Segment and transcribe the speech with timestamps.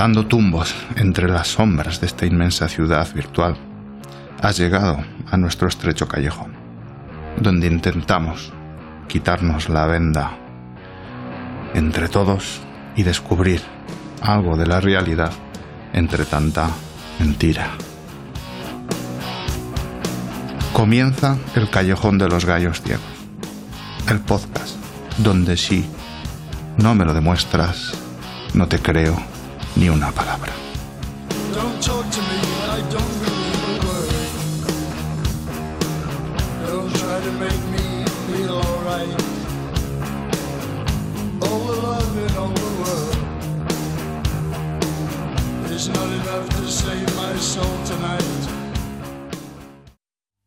[0.00, 3.58] Dando tumbos entre las sombras de esta inmensa ciudad virtual,
[4.40, 6.54] has llegado a nuestro estrecho callejón,
[7.38, 8.50] donde intentamos
[9.08, 10.38] quitarnos la venda
[11.74, 12.62] entre todos
[12.96, 13.60] y descubrir
[14.22, 15.32] algo de la realidad
[15.92, 16.70] entre tanta
[17.18, 17.68] mentira.
[20.72, 23.04] Comienza el Callejón de los Gallos Ciegos,
[24.08, 24.76] el podcast
[25.18, 25.84] donde si
[26.78, 27.92] no me lo demuestras,
[28.54, 29.29] no te creo
[29.76, 30.52] ni una palabra.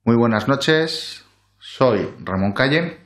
[0.06, 1.24] Muy buenas noches,
[1.60, 3.00] soy Ramón Calle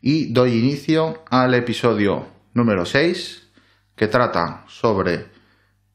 [0.00, 3.48] y doy inicio al episodio número 6
[3.94, 5.39] que trata sobre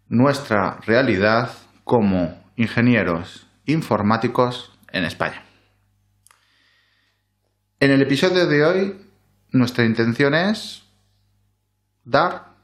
[0.07, 1.51] nuestra realidad
[1.83, 5.43] como ingenieros informáticos en España.
[7.79, 9.05] En el episodio de hoy
[9.51, 10.83] nuestra intención es
[12.03, 12.55] dar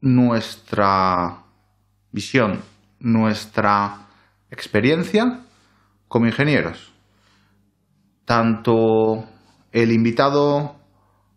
[0.00, 1.42] nuestra
[2.10, 2.62] visión,
[2.98, 4.06] nuestra
[4.50, 5.40] experiencia
[6.08, 6.92] como ingenieros.
[8.24, 9.28] Tanto
[9.72, 10.76] el invitado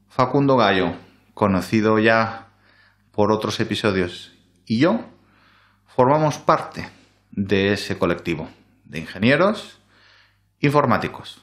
[0.08, 0.96] Facundo Gallo,
[1.34, 2.48] conocido ya
[3.12, 4.33] por otros episodios,
[4.66, 5.02] y yo
[5.86, 6.90] formamos parte
[7.32, 8.50] de ese colectivo
[8.86, 9.80] de ingenieros
[10.60, 11.42] informáticos.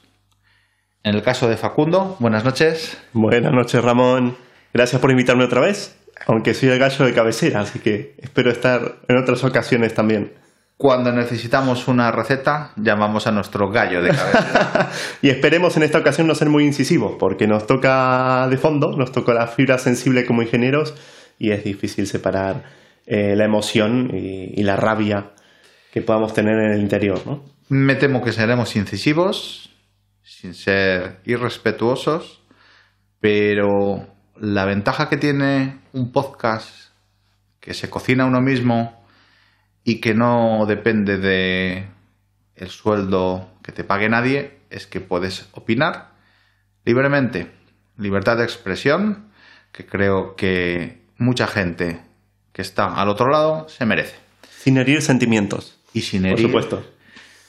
[1.03, 2.97] En el caso de Facundo, buenas noches.
[3.13, 4.37] Buenas noches, Ramón.
[4.73, 8.99] Gracias por invitarme otra vez, aunque soy el gallo de cabecera, así que espero estar
[9.07, 10.33] en otras ocasiones también.
[10.77, 14.89] Cuando necesitamos una receta, llamamos a nuestro gallo de cabeza.
[15.21, 19.11] Y esperemos en esta ocasión no ser muy incisivos, porque nos toca de fondo, nos
[19.11, 20.95] toca la fibra sensible como ingenieros
[21.37, 22.80] y es difícil separar
[23.13, 25.33] eh, la emoción y, y la rabia
[25.91, 27.43] que podamos tener en el interior, ¿no?
[27.67, 29.69] Me temo que seremos incisivos,
[30.23, 32.41] sin ser irrespetuosos,
[33.19, 34.07] pero
[34.37, 36.93] la ventaja que tiene un podcast
[37.59, 39.03] que se cocina uno mismo
[39.83, 41.87] y que no depende de
[42.55, 46.11] el sueldo que te pague nadie es que puedes opinar
[46.85, 47.51] libremente,
[47.97, 49.33] libertad de expresión
[49.73, 52.09] que creo que mucha gente
[52.53, 54.15] que está al otro lado se merece
[54.49, 56.83] Sin herir sentimientos, y sin por herir supuesto.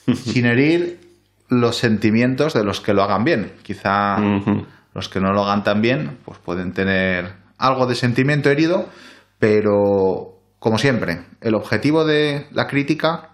[0.15, 1.01] sin herir
[1.49, 3.53] los sentimientos de los que lo hagan bien.
[3.62, 4.17] Quizá
[4.95, 8.89] los que no lo hagan tan bien, pues pueden tener algo de sentimiento herido,
[9.39, 13.31] pero como siempre, el objetivo de la crítica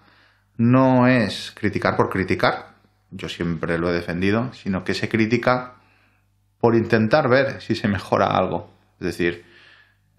[0.57, 2.75] no es criticar por criticar,
[3.11, 5.75] yo siempre lo he defendido, sino que se critica
[6.59, 8.69] por intentar ver si se mejora algo.
[8.99, 9.45] Es decir,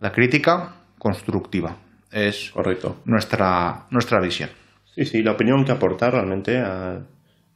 [0.00, 1.76] la crítica constructiva
[2.12, 2.98] es Correcto.
[3.06, 4.50] nuestra, nuestra visión.
[4.94, 7.00] Sí, sí, la opinión que aporta realmente a-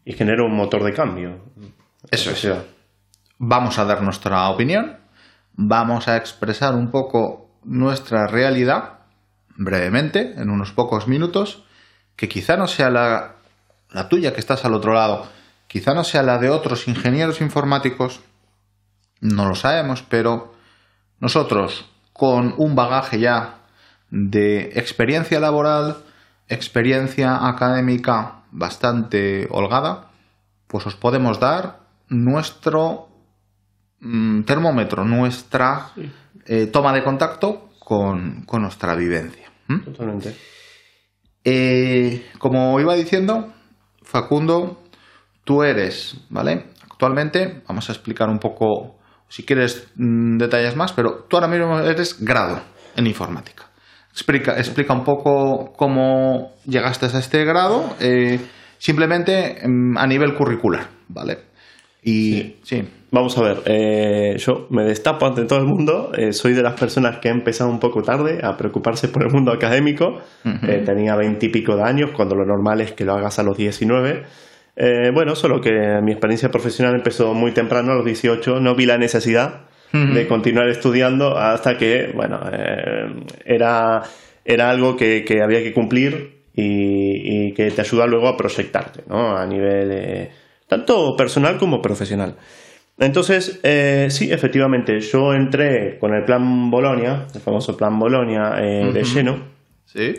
[0.05, 1.38] y genera un motor de cambio.
[2.10, 2.41] Eso es.
[2.41, 2.65] sea,
[3.38, 4.99] vamos a dar nuestra opinión,
[5.53, 8.99] vamos a expresar un poco nuestra realidad
[9.56, 11.65] brevemente, en unos pocos minutos,
[12.16, 13.37] que quizá no sea la,
[13.91, 15.27] la tuya que estás al otro lado,
[15.66, 18.21] quizá no sea la de otros ingenieros informáticos,
[19.21, 20.53] no lo sabemos, pero
[21.21, 23.58] nosotros con un bagaje ya
[24.10, 25.97] de experiencia laboral,
[26.48, 30.10] experiencia académica bastante holgada,
[30.66, 33.08] pues os podemos dar nuestro
[34.00, 35.91] mm, termómetro, nuestra
[36.47, 39.50] eh, toma de contacto con, con nuestra vivencia.
[39.84, 40.34] totalmente.
[41.44, 43.53] Eh, como iba diciendo,
[44.03, 44.82] Facundo,
[45.44, 46.70] tú eres, ¿vale?
[46.82, 48.94] Actualmente, vamos a explicar un poco,
[49.28, 52.60] si quieres mm, detalles más, pero tú ahora mismo eres grado
[52.96, 53.64] en informática.
[54.10, 58.38] Explica, explica un poco cómo llegaste a este grado, eh,
[58.78, 61.38] simplemente mm, a nivel curricular, ¿vale?
[62.02, 66.52] Y sí, Vamos a ver, eh, yo me destapo ante todo el mundo, eh, soy
[66.52, 70.18] de las personas que ha empezado un poco tarde a preocuparse por el mundo académico,
[70.44, 74.24] Eh, tenía veintipico de años, cuando lo normal es que lo hagas a los 19.
[74.76, 78.86] Eh, bueno, solo que mi experiencia profesional empezó muy temprano, a los 18, no vi
[78.86, 79.62] la necesidad
[79.92, 84.03] de continuar estudiando hasta que, bueno, eh, era,
[84.44, 89.04] era algo que, que había que cumplir y, y que te ayuda luego a proyectarte,
[89.09, 89.36] ¿no?
[89.36, 90.30] A nivel eh,
[90.66, 92.34] tanto personal como profesional.
[92.98, 98.91] Entonces, eh, sí, efectivamente, yo entré con el plan Bolonia, el famoso plan Bolonia eh,
[98.92, 99.38] de lleno.
[99.84, 100.15] sí,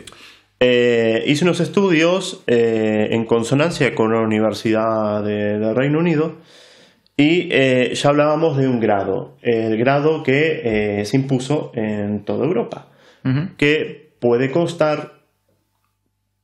[0.58, 6.36] Eh, hice unos estudios eh, en consonancia con una universidad de, de Reino Unido
[7.14, 12.88] y eh, ya hablábamos de un grado, el grado que se impuso en toda Europa,
[13.56, 15.24] que puede constar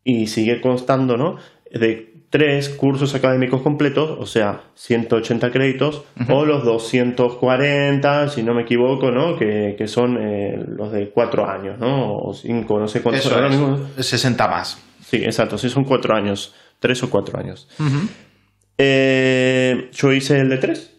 [0.04, 1.36] y sigue constando, ¿no?
[1.70, 8.62] De tres cursos académicos completos, o sea, 180 créditos, o los 240, si no me
[8.62, 9.36] equivoco, ¿no?
[9.36, 12.16] Que, que son eh, los de cuatro años, ¿no?
[12.16, 13.78] O cinco, no sé cuántos Eso son ahora mismo.
[13.98, 14.82] es, 60 más.
[15.04, 17.68] Sí, exacto, sí son cuatro años, tres o cuatro años.
[18.78, 20.96] Eh, yo hice el de tres,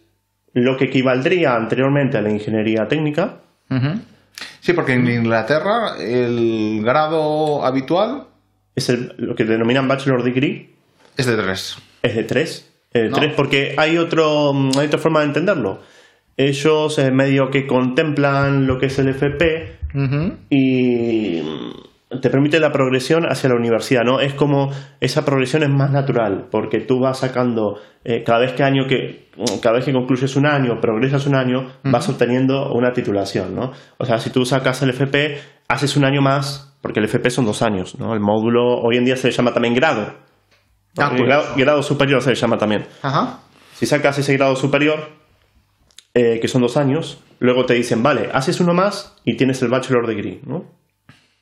[0.52, 3.40] lo que equivaldría anteriormente a la ingeniería técnica.
[4.60, 8.28] Sí, porque en Inglaterra el grado habitual
[8.76, 10.73] Es el- lo que denominan Bachelor Degree,
[11.16, 11.78] es de 3.
[12.02, 12.70] Es de tres.
[12.92, 13.16] Es de No.
[13.16, 15.80] tres porque hay, otro, mm, hay otra forma de entenderlo.
[16.36, 19.78] Ellos eh, medio que contemplan lo que es el FP
[20.50, 24.20] y mm, te permite la progresión hacia la universidad, ¿no?
[24.20, 24.70] Es como
[25.00, 29.28] esa progresión es más natural porque tú vas sacando eh, cada vez que año que
[29.36, 33.70] mm, cada vez que concluyes un año, progresas un año, vas obteniendo una titulación, ¿no?
[33.98, 35.38] O sea, si tú sacas el FP,
[35.68, 38.12] haces un año más porque el FP son dos años, ¿no?
[38.12, 40.23] El módulo hoy en día se le llama también grado.
[40.98, 41.22] Ah, pues.
[41.22, 42.86] grado, grado superior se le llama también.
[43.02, 43.40] Ajá.
[43.74, 45.10] Si sacas ese grado superior,
[46.14, 49.68] eh, que son dos años, luego te dicen, vale, haces uno más y tienes el
[49.68, 50.64] bachelor degree, ¿no?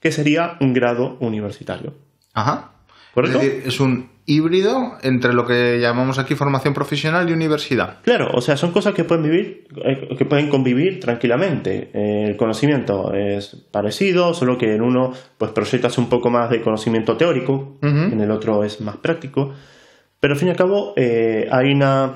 [0.00, 1.94] Que sería un grado universitario.
[2.32, 2.72] Ajá.
[3.14, 3.40] ¿Correcto?
[3.40, 7.98] Es decir, es un híbrido entre lo que llamamos aquí formación profesional y universidad.
[8.02, 11.90] Claro, o sea, son cosas que pueden vivir, eh, que pueden convivir tranquilamente.
[11.92, 16.62] Eh, el conocimiento es parecido, solo que en uno pues proyectas un poco más de
[16.62, 19.52] conocimiento teórico, en el otro es más práctico.
[20.20, 22.14] Pero al fin y al cabo eh, hay una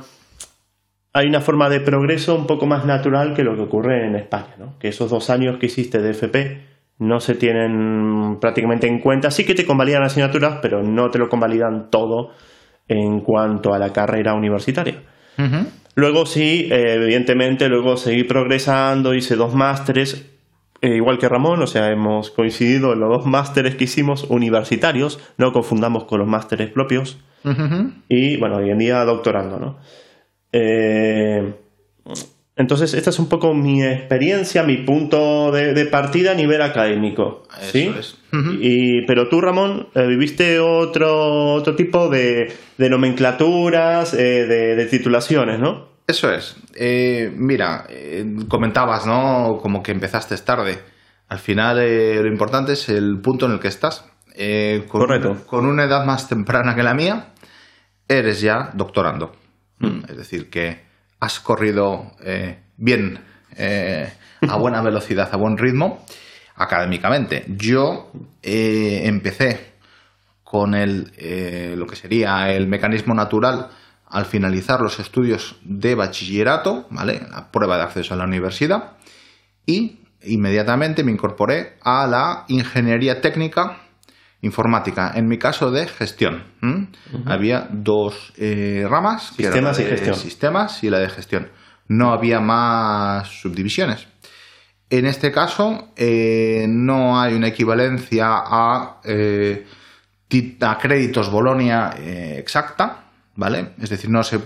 [1.13, 4.55] hay una forma de progreso un poco más natural que lo que ocurre en España,
[4.59, 4.79] ¿no?
[4.79, 9.31] Que esos dos años que hiciste de FP no se tienen prácticamente en cuenta.
[9.31, 12.31] Sí que te convalidan asignaturas, pero no te lo convalidan todo
[12.89, 15.03] en cuanto a la carrera universitaria.
[15.95, 20.31] Luego sí, eh, evidentemente, luego seguí progresando, hice dos másteres,
[20.81, 25.19] eh, igual que Ramón, o sea, hemos coincidido en los dos másteres que hicimos universitarios,
[25.37, 27.19] no confundamos con los másteres propios,
[28.09, 29.79] y bueno, hoy en día doctorando, ¿no?
[30.53, 31.55] Eh,
[32.57, 37.43] entonces, esta es un poco mi experiencia, mi punto de, de partida a nivel académico.
[37.61, 37.95] Eso ¿sí?
[37.99, 38.17] es.
[38.61, 44.87] y, pero tú, Ramón, eh, viviste otro, otro tipo de, de nomenclaturas, eh, de, de
[44.87, 45.97] titulaciones, ¿no?
[46.07, 46.57] Eso es.
[46.75, 49.59] Eh, mira, eh, comentabas, ¿no?
[49.61, 50.79] Como que empezaste tarde.
[51.29, 54.07] Al final, eh, lo importante es el punto en el que estás.
[54.35, 55.39] Eh, con, Correcto.
[55.47, 57.33] Con una edad más temprana que la mía,
[58.09, 59.35] eres ya doctorando.
[60.09, 60.86] Es decir, que
[61.21, 63.19] has corrido eh, bien,
[63.57, 64.13] eh,
[64.49, 66.05] a buena velocidad, a buen ritmo,
[66.57, 67.45] académicamente.
[67.49, 68.11] Yo
[68.43, 69.75] eh, empecé
[70.43, 71.13] con el,
[71.77, 73.69] lo que sería el mecanismo natural
[74.09, 77.21] al finalizar los estudios de bachillerato, ¿vale?
[77.31, 78.93] La prueba de acceso a la universidad.
[79.67, 83.86] Y inmediatamente me incorporé a la ingeniería técnica
[84.43, 86.45] informática, en mi caso de gestión.
[87.25, 90.15] Había dos eh, ramas, que era Sistemas y gestión.
[90.15, 91.49] sistemas y la de gestión.
[91.89, 94.07] No había más subdivisiones.
[94.91, 99.67] En este caso, eh, no hay una equivalencia a, eh,
[100.61, 103.05] a créditos Bolonia exacta,
[103.35, 103.71] ¿vale?
[103.81, 104.39] Es decir, no, se,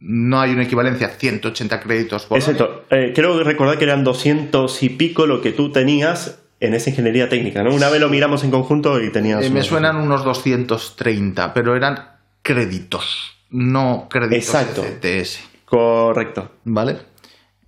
[0.00, 2.52] no hay una equivalencia a 180 créditos Bolonia.
[2.52, 2.84] Exacto.
[2.88, 7.28] Creo que recordar que eran 200 y pico lo que tú tenías en esa ingeniería
[7.28, 7.74] técnica, ¿no?
[7.74, 9.44] Una vez lo miramos en conjunto y tenías...
[9.44, 11.96] Eh, me suenan unos 230, pero eran
[12.42, 14.82] créditos, no créditos Exacto.
[14.82, 15.40] CTS.
[15.64, 16.52] Correcto.
[16.64, 16.98] ¿Vale?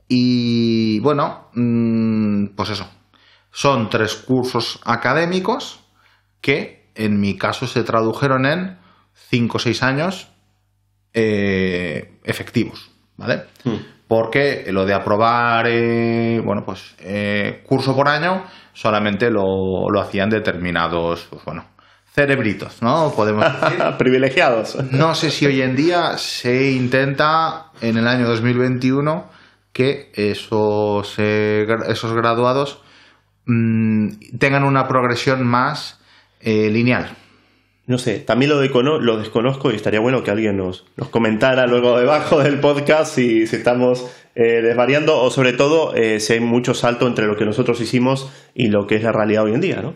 [0.08, 2.88] Y bueno, mm, pues eso.
[3.50, 5.80] Son tres cursos académicos
[6.40, 8.78] que en mi caso se tradujeron en
[9.30, 10.28] 5 o 6 años
[11.12, 13.44] eh, efectivos, ¿vale?
[14.08, 20.28] Porque lo de aprobar, eh, bueno, pues eh, curso por año solamente lo, lo hacían
[20.28, 21.64] determinados, pues bueno,
[22.16, 23.12] cerebritos, ¿no?
[23.14, 23.78] Podemos decir.
[23.98, 24.76] Privilegiados.
[24.92, 29.36] No sé si hoy en día se intenta en el año 2021
[29.72, 32.80] que esos, eh, esos graduados
[33.44, 36.00] mm, tengan una progresión más
[36.40, 37.10] eh, lineal.
[37.86, 41.66] No sé, también lo, decono- lo desconozco y estaría bueno que alguien nos, nos comentara
[41.66, 46.40] luego debajo del podcast si, si estamos eh, desvariando o sobre todo eh, si hay
[46.40, 49.60] mucho salto entre lo que nosotros hicimos y lo que es la realidad hoy en
[49.60, 49.94] día, ¿no?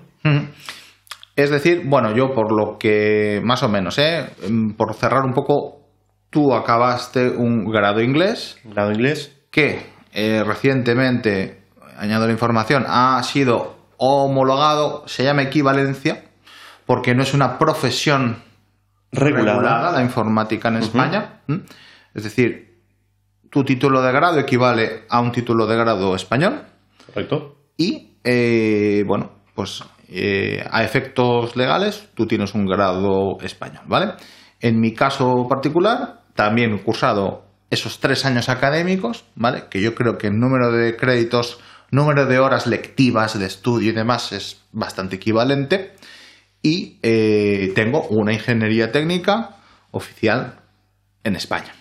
[1.37, 4.27] Es decir, bueno, yo por lo que más o menos, ¿eh?
[4.49, 5.81] Mm, por cerrar un poco,
[6.31, 9.37] tú acabaste un grado inglés Grado inglés.
[9.51, 9.81] que
[10.13, 11.63] eh, recientemente,
[11.97, 16.25] añado la información, ha sido homologado, se llama equivalencia,
[16.91, 18.43] porque no es una profesión
[19.13, 19.53] Regulada.
[19.53, 21.41] regulada la informática en España.
[22.13, 22.81] Es decir,
[23.49, 26.65] tu título de grado equivale a un título de grado español
[27.07, 27.59] Correcto.
[27.77, 34.15] y, eh, bueno, pues eh, a efectos legales, tú tienes un grado español, ¿vale?
[34.59, 39.67] En mi caso particular, también he cursado esos tres años académicos, ¿vale?
[39.71, 41.61] Que yo creo que el número de créditos,
[41.93, 45.95] número de horas lectivas de estudio y demás es bastante equivalente.
[46.63, 49.57] Y eh, tengo una ingeniería técnica
[49.91, 50.61] oficial
[51.25, 51.75] en España.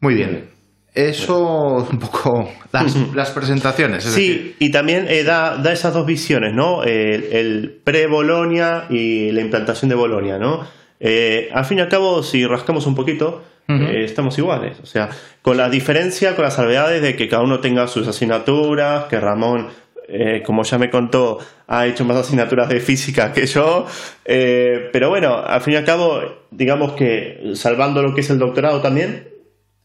[0.00, 0.50] Muy bien.
[0.94, 4.04] Eso un poco las, las presentaciones.
[4.04, 6.82] es decir, Sí, y también eh, da, da esas dos visiones, ¿no?
[6.82, 10.66] El, el pre-Bolonia y la implantación de Bolonia, ¿no?
[11.00, 14.78] Eh, al fin y al cabo, si rascamos un poquito, eh, estamos iguales.
[14.82, 15.08] O sea,
[15.40, 19.68] con la diferencia, con las salvedades de que cada uno tenga sus asignaturas, que Ramón,
[20.12, 23.86] eh, como ya me contó, ha hecho más asignaturas de física que yo.
[24.24, 28.38] Eh, pero bueno, al fin y al cabo, digamos que salvando lo que es el
[28.38, 29.28] doctorado también,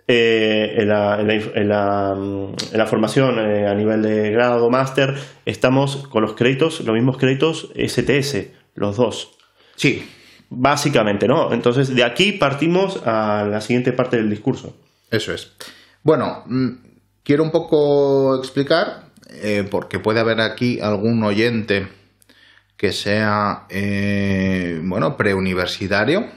[0.10, 4.70] eh, en, la, en, la, en la, mm, en la formación a nivel de grado,
[4.70, 5.16] máster,
[5.46, 9.38] estamos con los créditos, los mismos créditos STS, los dos,
[9.76, 10.08] sí,
[10.50, 11.54] básicamente, ¿no?
[11.54, 14.76] Entonces, de aquí partimos a la siguiente parte del discurso.
[15.12, 15.54] Eso es.
[16.04, 16.70] Bueno, mm,
[17.24, 21.88] quiero un poco explicar, eh, porque puede haber aquí algún oyente
[22.78, 26.28] que sea, eh, bueno, preuniversitario.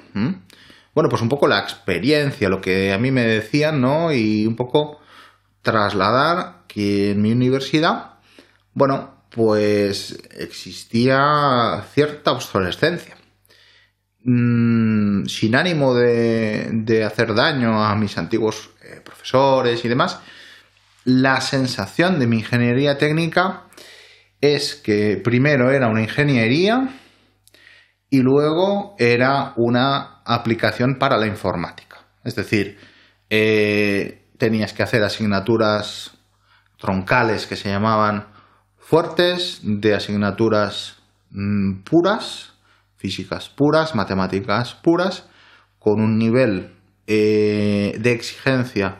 [0.94, 4.12] Bueno, pues un poco la experiencia, lo que a mí me decían, ¿no?
[4.12, 5.00] Y un poco
[5.62, 8.14] trasladar que en mi universidad,
[8.74, 13.16] bueno, pues existía cierta obsolescencia.
[14.22, 20.20] Mm, sin ánimo de, de hacer daño a mis antiguos eh, profesores y demás,
[21.04, 23.64] la sensación de mi ingeniería técnica
[24.40, 26.88] es que primero era una ingeniería
[28.10, 31.98] y luego era una aplicación para la informática.
[32.24, 32.78] Es decir,
[33.30, 36.18] eh, tenías que hacer asignaturas
[36.78, 38.28] troncales que se llamaban
[38.78, 40.96] fuertes, de asignaturas
[41.30, 42.54] mm, puras,
[42.96, 45.28] físicas puras, matemáticas puras,
[45.78, 46.74] con un nivel
[47.06, 48.98] eh, de exigencia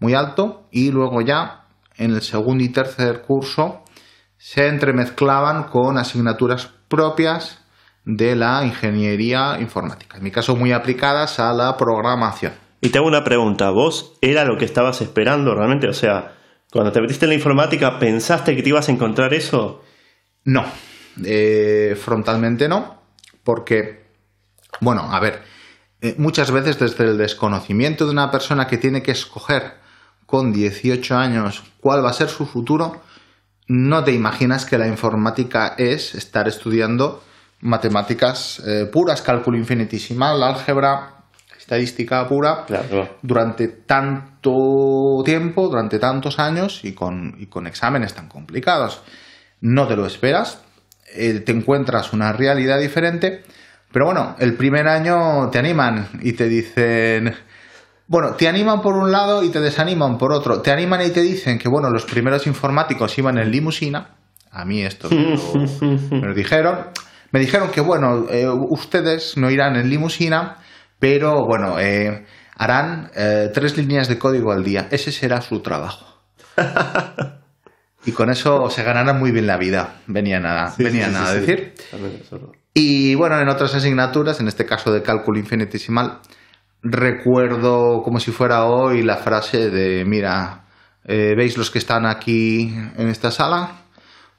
[0.00, 1.66] muy alto y luego ya
[1.96, 3.84] en el segundo y tercer curso
[4.38, 7.60] se entremezclaban con asignaturas propias
[8.04, 12.52] de la ingeniería informática, en mi caso muy aplicadas a la programación.
[12.80, 15.86] Y te hago una pregunta, ¿vos era lo que estabas esperando realmente?
[15.86, 16.32] O sea,
[16.72, 19.82] cuando te metiste en la informática, ¿pensaste que te ibas a encontrar eso?
[20.44, 20.64] No,
[21.22, 23.02] eh, frontalmente no,
[23.44, 24.06] porque,
[24.80, 25.42] bueno, a ver,
[26.00, 29.79] eh, muchas veces desde el desconocimiento de una persona que tiene que escoger
[30.30, 33.00] con 18 años cuál va a ser su futuro,
[33.66, 37.22] no te imaginas que la informática es estar estudiando
[37.60, 41.24] matemáticas eh, puras, cálculo infinitesimal, álgebra,
[41.58, 43.16] estadística pura, Claro.
[43.22, 44.50] durante tanto
[45.24, 49.02] tiempo, durante tantos años y con, y con exámenes tan complicados.
[49.60, 50.62] No te lo esperas,
[51.14, 53.42] eh, te encuentras una realidad diferente,
[53.92, 57.34] pero bueno, el primer año te animan y te dicen...
[58.10, 60.60] Bueno, te animan por un lado y te desaniman por otro.
[60.62, 64.16] Te animan y te dicen que, bueno, los primeros informáticos iban en limusina.
[64.50, 65.54] A mí esto me lo,
[66.10, 66.86] me lo dijeron.
[67.30, 70.56] Me dijeron que, bueno, eh, ustedes no irán en limusina,
[70.98, 72.26] pero, bueno, eh,
[72.56, 74.88] harán eh, tres líneas de código al día.
[74.90, 76.20] Ese será su trabajo.
[78.04, 81.74] y con eso se ganarán muy bien la vida, venían a, venían a decir.
[82.74, 86.18] Y bueno, en otras asignaturas, en este caso de cálculo infinitesimal,
[86.82, 90.64] recuerdo como si fuera hoy la frase de, mira,
[91.04, 93.82] eh, ¿veis los que están aquí en esta sala?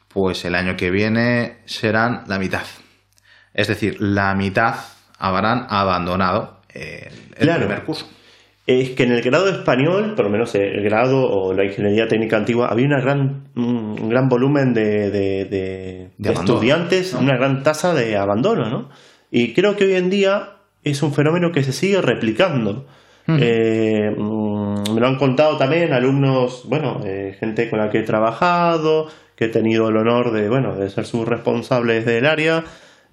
[0.07, 2.63] Pues el año que viene serán la mitad.
[3.53, 4.75] Es decir, la mitad
[5.19, 7.59] habrán abandonado el, el Claro.
[7.65, 8.07] primer curso.
[8.67, 12.37] Es que en el grado español, por lo menos el grado o la ingeniería técnica
[12.37, 17.19] antigua, había una gran, un gran volumen de, de- de- de abandono, estudiantes, ¿no?
[17.21, 18.89] una gran tasa de abandono, ¿no?
[19.31, 22.85] Y creo que hoy en día es un fenómeno que se sigue replicando.
[23.27, 28.03] Eh, mm, me lo han contado también alumnos, bueno, eh, gente con la que he
[28.03, 32.63] trabajado, que he tenido el honor de, bueno, de ser sus responsables del área,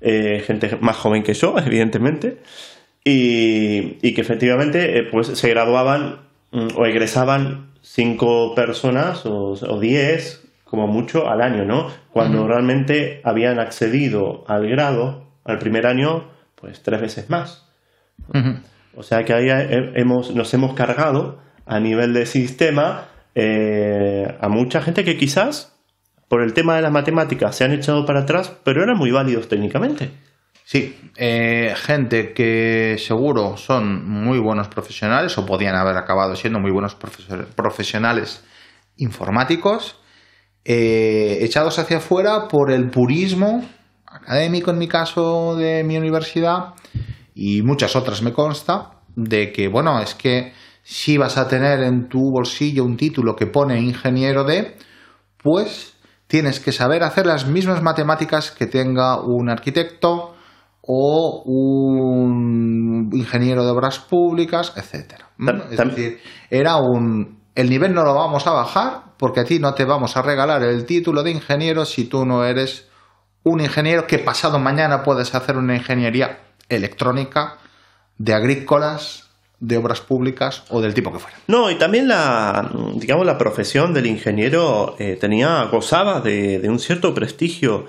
[0.01, 2.39] eh, gente más joven que yo, evidentemente,
[3.05, 6.21] y, y que efectivamente eh, pues se graduaban
[6.53, 11.91] mm, o egresaban cinco personas o, o diez, como mucho, al año, ¿no?
[12.13, 16.25] Cuando realmente habían accedido al grado, al primer año,
[16.61, 17.67] pues tres veces más.
[18.97, 24.49] O sea que ahí he- hemos, nos hemos cargado a nivel de sistema eh, a
[24.49, 25.75] mucha gente que quizás
[26.29, 29.49] por el tema de las matemáticas se han echado para atrás, pero eran muy válidos
[29.49, 30.11] técnicamente.
[30.65, 36.71] Sí, eh, gente que seguro son muy buenos profesionales o podían haber acabado siendo muy
[36.71, 36.95] buenos
[37.55, 38.45] profesionales
[38.97, 39.99] informáticos,
[40.65, 43.65] eh, echados hacia afuera por el purismo
[44.11, 46.75] académico, en mi caso, de mi universidad,
[47.35, 52.09] y muchas otras me consta, de que, bueno, es que si vas a tener en
[52.09, 54.77] tu bolsillo un título que pone ingeniero de,
[55.43, 55.95] pues
[56.27, 60.35] tienes que saber hacer las mismas matemáticas que tenga un arquitecto
[60.83, 65.29] o un ingeniero de obras públicas, etcétera.
[65.39, 69.59] Tam- Es decir, era un el nivel no lo vamos a bajar porque a ti
[69.59, 72.88] no te vamos a regalar el título de ingeniero si tú no eres
[73.45, 77.59] un ingeniero que pasado mañana puedes hacer una ingeniería electrónica
[78.19, 79.29] de agrícolas,
[79.61, 81.37] de obras públicas o del tipo que fuera.
[81.47, 86.79] No, y también la, digamos, la profesión del ingeniero eh, tenía, gozaba de, de un
[86.79, 87.87] cierto prestigio.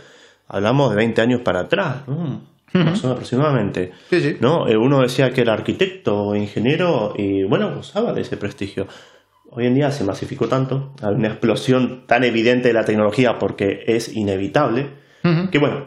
[0.48, 2.41] Hablamos de 20 años para atrás, ¿no?
[2.74, 3.91] Menos aproximadamente.
[4.10, 4.38] Sí, sí.
[4.39, 4.68] ¿No?
[4.68, 8.88] Eh, Uno decía que era arquitecto o ingeniero y, bueno, gozaba de ese prestigio.
[9.51, 13.84] Hoy en día se masificó tanto, hay una explosión tan evidente de la tecnología porque
[13.88, 14.91] es inevitable,
[15.51, 15.85] que bueno,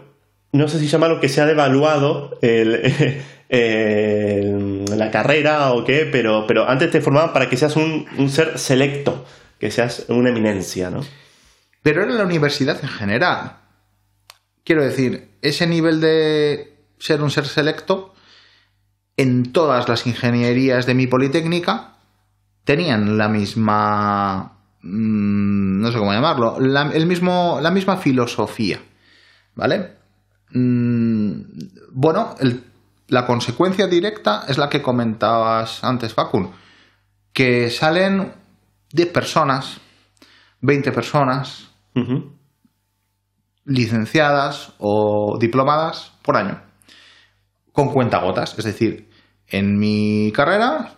[0.53, 6.47] no sé si llamarlo que se ha devaluado el, el- la carrera o qué, pero,
[6.47, 9.25] pero antes te formaban para que seas un, un ser selecto,
[9.59, 11.01] que seas una eminencia, ¿no?
[11.83, 13.57] Pero era la universidad en general.
[14.65, 18.15] Quiero decir, ese nivel de ser un ser selecto
[19.17, 21.95] en todas las ingenierías de mi politécnica
[22.65, 28.79] tenían la misma mm, no sé cómo llamarlo la, el mismo, la misma filosofía
[29.55, 30.01] vale
[30.55, 31.41] Mm,
[31.93, 32.63] bueno el-
[33.09, 36.51] la consecuencia directa es la que comentabas antes Facun
[37.33, 38.33] que salen
[38.91, 39.79] 10 personas
[40.61, 41.71] 20 personas
[43.65, 46.61] licenciadas o diplomadas por año,
[47.73, 48.59] con cuentagotas.
[48.59, 49.09] Es decir,
[49.49, 50.95] en mi carrera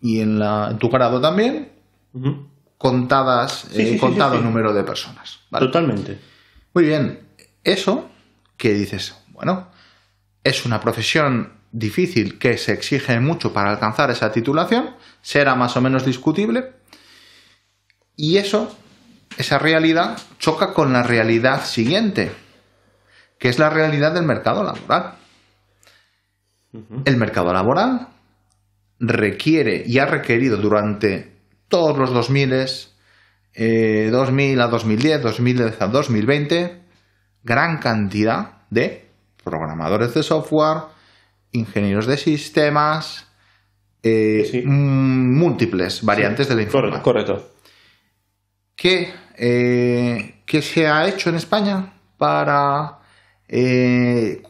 [0.00, 1.72] y en, la, en tu grado también,
[2.12, 2.46] Ujú.
[2.78, 5.40] contadas, Sí, eh, sí, contado número de personas.
[5.50, 5.66] ¿vale?
[5.66, 6.18] Totalmente.
[6.72, 7.20] Muy bien,
[7.64, 8.10] eso
[8.56, 9.70] que dices, bueno,
[10.44, 15.80] es una profesión difícil que se exige mucho para alcanzar esa titulación, será más o
[15.80, 16.72] menos discutible,
[18.16, 18.76] y eso,
[19.38, 22.30] esa realidad, choca con la realidad siguiente,
[23.38, 25.16] que es la realidad del mercado laboral.
[27.04, 28.08] El mercado laboral
[29.00, 31.32] requiere y ha requerido durante
[31.68, 32.52] todos los 2000
[33.56, 36.83] eh, 2000 a 2010, 2010 a 2020,
[37.44, 39.08] gran cantidad de
[39.44, 40.84] programadores de software,
[41.52, 43.28] ingenieros de sistemas,
[44.02, 44.62] eh, Sí.
[44.66, 47.02] múltiples variantes de la informática.
[47.02, 47.50] correcto.
[48.74, 52.98] ¿Qué, eh, qué se ha hecho en España para,
[53.46, 54.42] eh,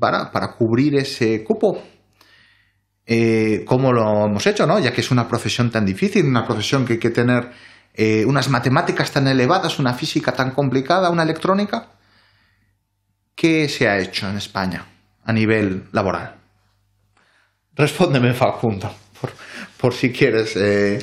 [0.00, 1.80] para, para cubrir ese cupo?
[3.06, 4.78] Eh, ¿Cómo lo hemos hecho, no?
[4.78, 7.50] Ya que es una profesión tan difícil, una profesión que hay que tener
[7.94, 11.88] eh, unas matemáticas tan elevadas, una física tan complicada, una electrónica.
[13.34, 14.84] ¿Qué se ha hecho en España
[15.24, 16.34] a nivel laboral?
[17.74, 19.30] Respóndeme, Facundo, por,
[19.80, 20.54] por si quieres.
[20.56, 20.98] eh,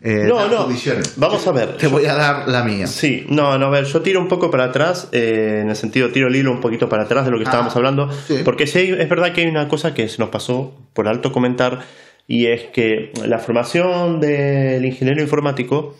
[0.00, 0.68] eh, No, no.
[1.16, 1.76] Vamos a ver.
[1.76, 2.86] Te voy a dar la mía.
[2.88, 6.10] Sí, no, no, a ver, yo tiro un poco para atrás, eh, en el sentido,
[6.10, 8.40] tiro el hilo un poquito para atrás de lo que Ah, estábamos hablando, sí.
[8.44, 11.80] porque sí, es verdad que hay una cosa que se nos pasó por alto comentar,
[12.26, 15.96] y es que la formación del ingeniero informático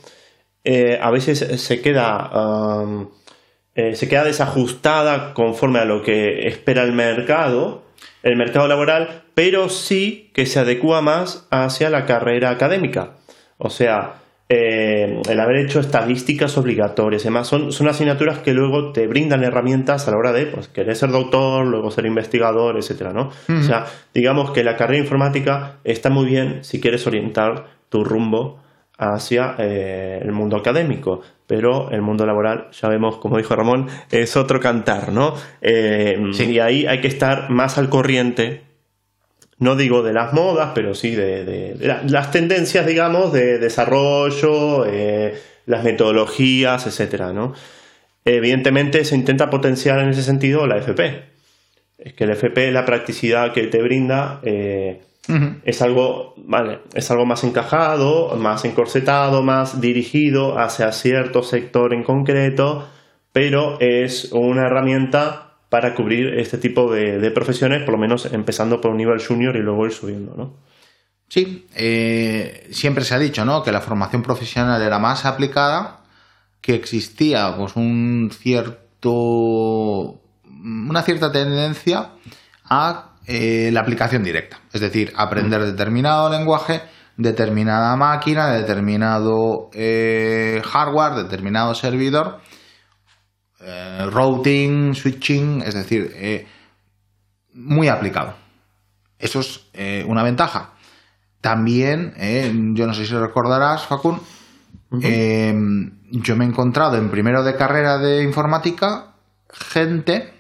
[0.68, 3.10] eh, a veces se queda, um,
[3.76, 7.84] eh, se queda desajustada conforme a lo que espera el mercado,
[8.24, 13.12] el mercado laboral, pero sí que se adecua más hacia la carrera académica.
[13.58, 14.14] O sea,
[14.48, 19.44] eh, el haber hecho estadísticas obligatorias y demás, son, son asignaturas que luego te brindan
[19.44, 23.30] herramientas a la hora de pues, querer ser doctor, luego ser investigador, etcétera, ¿no?
[23.48, 28.65] O sea, digamos que la carrera informática está muy bien si quieres orientar tu rumbo
[28.98, 34.36] hacia eh, el mundo académico, pero el mundo laboral, ya vemos, como dijo Ramón, es
[34.36, 35.34] otro cantar, ¿no?
[35.60, 38.62] Eh, Y ahí hay que estar más al corriente
[39.58, 43.58] no digo de las modas, pero sí de, de- de la- las tendencias, digamos, de
[43.58, 47.54] desarrollo, eh, las metodologías, etcétera, ¿no?
[48.26, 51.22] Evidentemente se intenta potenciar en ese sentido la FP.
[51.96, 54.40] Es que la FP, la practicidad que te brinda,
[55.64, 62.02] es algo, vale, es algo más encajado, más encorsetado, más dirigido hacia cierto sector en
[62.02, 62.88] concreto,
[63.32, 68.80] pero es una herramienta para cubrir este tipo de, de profesiones, por lo menos empezando
[68.80, 70.54] por un nivel junior y luego ir subiendo, ¿no?
[71.28, 73.62] Sí, eh, siempre se ha dicho ¿no?
[73.62, 76.04] que la formación profesional era más aplicada,
[76.60, 82.10] que existía pues, un cierto, una cierta tendencia
[82.64, 84.60] a eh, la aplicación directa.
[84.72, 86.82] Es decir, aprender determinado lenguaje
[87.16, 92.40] determinada máquina, determinado eh, hardware, determinado servidor,
[93.60, 96.46] eh, routing, switching, es decir,
[97.54, 98.34] muy aplicado.
[99.18, 99.66] Eso es
[100.06, 100.74] una ventaja.
[101.40, 102.14] También,
[102.76, 104.20] yo no sé si recordarás, Facun,
[104.90, 109.14] yo me he encontrado en primero de carrera de informática
[109.50, 110.34] gente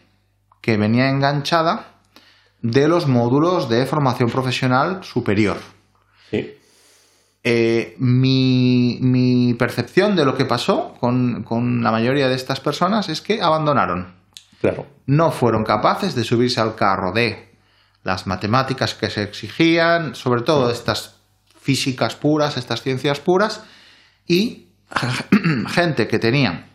[0.60, 1.95] que venía enganchada
[2.72, 5.58] de los módulos de formación profesional superior.
[6.30, 6.54] Sí.
[7.44, 13.08] Eh, mi, mi percepción de lo que pasó con, con la mayoría de estas personas
[13.08, 14.14] es que abandonaron.
[14.60, 14.86] Claro.
[15.06, 17.54] No fueron capaces de subirse al carro de
[18.02, 21.16] las matemáticas que se exigían, sobre todo estas
[21.60, 23.62] físicas puras, estas ciencias puras,
[24.26, 24.66] y
[25.68, 26.66] gente que tenía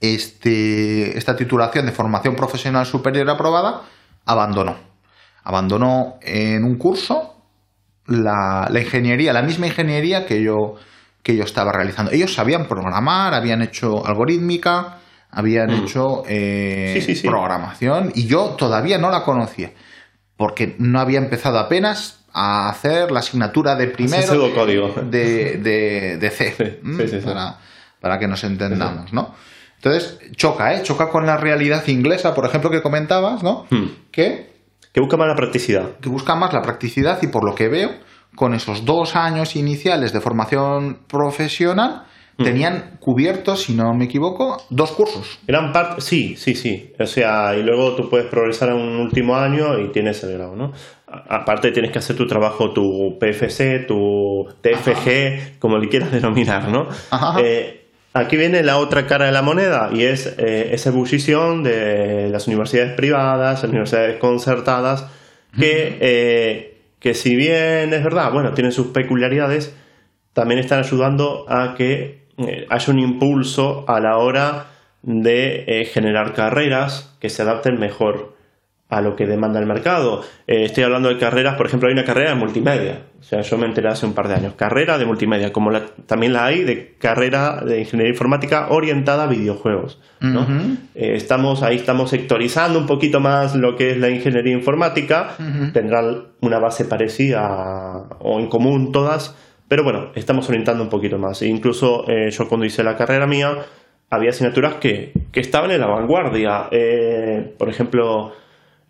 [0.00, 3.82] este, esta titulación de formación profesional superior aprobada,
[4.26, 4.89] abandonó.
[5.50, 7.34] Abandonó en un curso
[8.06, 10.76] la, la ingeniería, la misma ingeniería que yo,
[11.24, 12.12] que yo estaba realizando.
[12.12, 17.26] Ellos sabían programar, habían hecho algorítmica, habían hecho eh, Sí, sí, sí.
[17.26, 19.72] programación y yo todavía no la conocía
[20.36, 24.22] porque no había empezado apenas a hacer la asignatura de primero
[25.10, 26.96] de, de, de C Sí, ¿m?
[27.02, 27.26] sí, sí, sí.
[27.26, 27.58] Para,
[28.00, 29.34] para que nos entendamos, ¿no?
[29.76, 30.82] Entonces, choca, ¿eh?
[30.84, 33.66] Choca con la realidad inglesa, por ejemplo, que comentabas, ¿no?
[33.70, 33.86] Hmm.
[34.12, 34.49] Que
[34.92, 35.96] Que busca más la practicidad.
[36.00, 37.90] que busca más la practicidad y por lo que veo,
[38.34, 42.04] con esos dos años iniciales de formación profesional,
[42.38, 42.44] Mm.
[42.44, 45.38] tenían cubiertos, si no me equivoco, dos cursos.
[45.46, 46.90] Gran parte, sí, sí, sí.
[46.98, 50.56] O sea, y luego tú puedes progresar en un último año y tienes el grado,
[50.56, 50.72] ¿no?
[51.06, 56.68] A- Aparte tienes que hacer tu trabajo, tu PFC, tu TFG, como le quieras denominar,
[56.70, 56.86] ¿no?
[57.10, 57.40] Ajá.
[57.42, 57.79] Eh,
[58.12, 62.46] aquí viene la otra cara de la moneda y es eh, esa ebullición de las
[62.46, 65.06] universidades privadas, las universidades concertadas,
[65.58, 69.74] que, eh, que si bien es verdad, bueno, tienen sus peculiaridades,
[70.32, 74.66] también están ayudando a que eh, haya un impulso a la hora
[75.02, 78.29] de eh, generar carreras que se adapten mejor
[78.90, 80.22] a lo que demanda el mercado.
[80.46, 83.02] Eh, estoy hablando de carreras, por ejemplo, hay una carrera de multimedia.
[83.20, 84.54] O sea, yo me enteré hace un par de años.
[84.56, 89.26] Carrera de multimedia, como la- también la hay de carrera de ingeniería informática orientada a
[89.26, 90.00] videojuegos.
[90.20, 90.46] ¿no?
[90.94, 95.34] Eh, estamos ahí, estamos sectorizando un poquito más lo que es la ingeniería informática.
[95.72, 99.36] Tendrán una base parecida a- o en común todas,
[99.68, 101.40] pero bueno, estamos orientando un poquito más.
[101.42, 103.52] E incluso eh, yo cuando hice la carrera mía,
[104.10, 106.68] había asignaturas que, que estaban en la vanguardia.
[107.56, 108.32] Por ejemplo,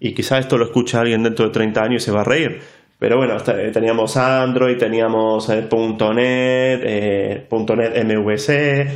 [0.01, 2.61] y quizá esto lo escucha alguien dentro de 30 años y se va a reír.
[3.01, 8.87] Pero bueno, eh, teníamos Android, teníamos eh, .NET, eh, .NET MVC,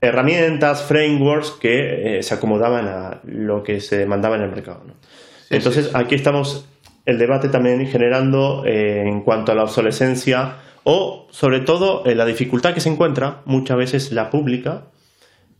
[0.00, 4.82] herramientas, frameworks que eh, se acomodaban a lo que se demandaba en el mercado.
[4.86, 4.94] ¿no?
[5.02, 5.96] Sí, Entonces, sí, sí.
[5.96, 6.66] aquí estamos
[7.04, 12.72] el debate también generando eh, en cuanto a la obsolescencia o, sobre todo, la dificultad
[12.72, 14.84] que se encuentra muchas veces la pública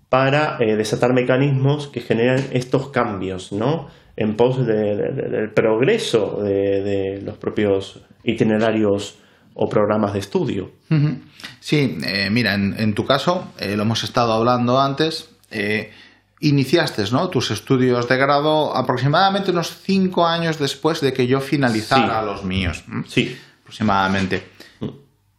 [0.08, 3.88] para desatar mecanismos que generan estos cambios, ¿no?
[4.20, 9.16] En pos de- de- de- del progreso de, los propios itinerarios
[9.54, 10.72] o programas de estudio.
[11.60, 15.90] Sí, eh, mira, en, en tu caso, eh, lo hemos estado hablando antes, eh,
[16.40, 17.28] iniciaste ¿no?
[17.30, 22.26] tus estudios de grado aproximadamente unos cinco años después de que yo finalizara Sí.
[22.26, 22.84] los míos.
[23.08, 24.42] Sí, aproximadamente.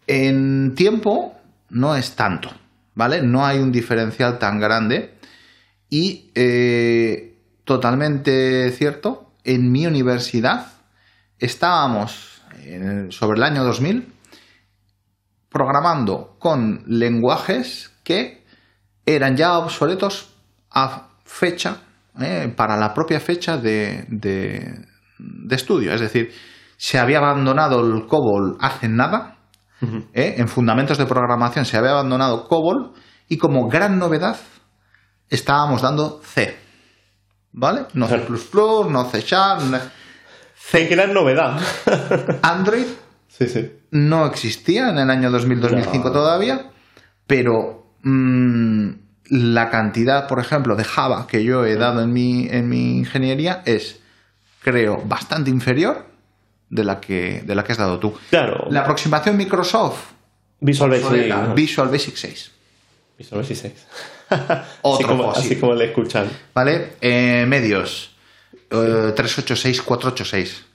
[0.07, 1.35] En tiempo
[1.69, 2.49] no es tanto,
[2.95, 3.21] ¿vale?
[3.21, 5.13] No hay un diferencial tan grande
[5.89, 6.31] y
[7.75, 10.67] totalmente cierto, en mi universidad
[11.39, 14.13] estábamos en- sobre el año 2000
[15.49, 18.43] programando con lenguajes que
[19.05, 20.33] eran ya obsoletos
[20.69, 21.77] a fecha,
[22.19, 24.85] eh, para la propia fecha de, de-
[25.17, 25.93] de estudio.
[25.93, 26.31] Es decir,
[26.77, 29.37] se había abandonado el COBOL hace nada,
[30.13, 32.93] eh, en fundamentos de programación se había abandonado COBOL
[33.27, 34.37] y como gran novedad
[35.29, 36.55] estábamos dando C.
[37.53, 37.81] ¿Vale?
[37.93, 38.21] No C++,
[38.89, 39.79] no C Sharp, no-
[40.71, 41.59] ¡Qué gran novedad!
[42.43, 42.85] Android
[43.27, 43.71] sí, sí.
[43.91, 46.11] no existía en el año 2000-2005 No.
[46.11, 46.69] todavía,
[47.27, 48.89] pero mm,
[49.29, 53.63] la cantidad, por ejemplo, de Java que yo he dado en mi, en mi ingeniería
[53.65, 53.99] es,
[54.61, 56.05] creo, bastante inferior
[56.69, 58.13] de la que, de la que has dado tú.
[58.29, 60.11] Claro, La aproximación Microsoft,
[60.61, 61.53] Visual Basic.
[61.55, 62.51] Visual Basic 6.
[63.17, 63.73] Visual Basic 6.
[64.81, 65.43] Otro así, como, fósil.
[65.51, 66.27] así como le escuchan.
[66.53, 66.93] ¿Vale?
[67.01, 68.15] Eh, medios.
[68.71, 70.65] eh, 386, 486.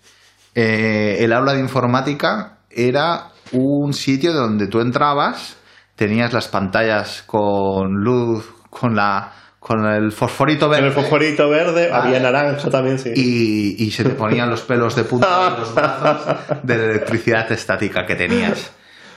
[0.55, 5.57] Eh, el aula de informática era un sitio donde tú entrabas,
[5.95, 10.89] tenías las pantallas con luz, con la, con el fosforito verde.
[10.89, 12.05] el fosforito verde, Vale.
[12.17, 13.13] había naranja también, sí.
[13.15, 17.51] y, y se te ponían los pelos de punta en los brazos de la electricidad
[17.53, 18.73] estática que tenías.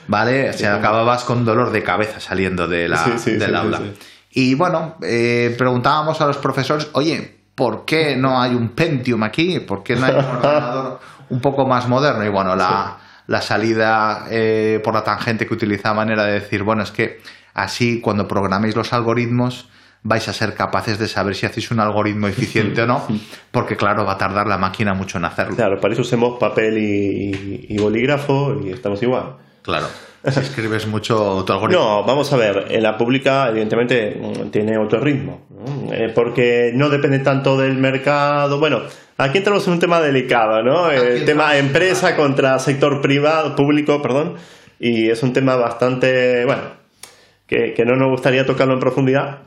[0.08, 0.50] ¿Vale?
[0.50, 3.80] O sea, acababas con dolor de cabeza saliendo de la, Sí, sí, del sí, aula.
[4.30, 9.60] Y bueno, eh, preguntábamos a los profesores, oye, ¿por qué no hay un Pentium aquí?
[9.60, 12.24] ¿Por qué no hay un ordenador un poco más moderno?
[12.24, 16.82] Y bueno, la, la salida eh, por la tangente que utilizaban era de decir, bueno,
[16.82, 17.20] es que
[17.54, 19.68] así cuando programéis los algoritmos
[20.02, 23.06] vais a ser capaces de saber si hacéis un algoritmo eficiente o no,
[23.50, 25.56] porque claro, va a tardar la máquina mucho en hacerlo.
[25.56, 29.36] Claro, para eso usemos papel y, y bolígrafo y estamos igual.
[29.62, 29.86] Claro.
[30.30, 31.82] Si escribes mucho tu algoritmo.
[31.82, 35.92] No, vamos a ver, en la pública evidentemente mm, tiene otro ritmo, ¿no?
[35.92, 38.58] Eh, porque no depende tanto del mercado.
[38.58, 38.82] Bueno,
[39.16, 40.90] aquí entramos en un tema delicado, ¿no?
[40.90, 44.34] El tema entramos- empresa contra sector privado, público, perdón,
[44.78, 46.62] y es un tema bastante, bueno,
[47.46, 49.38] que, que no nos gustaría tocarlo en profundidad.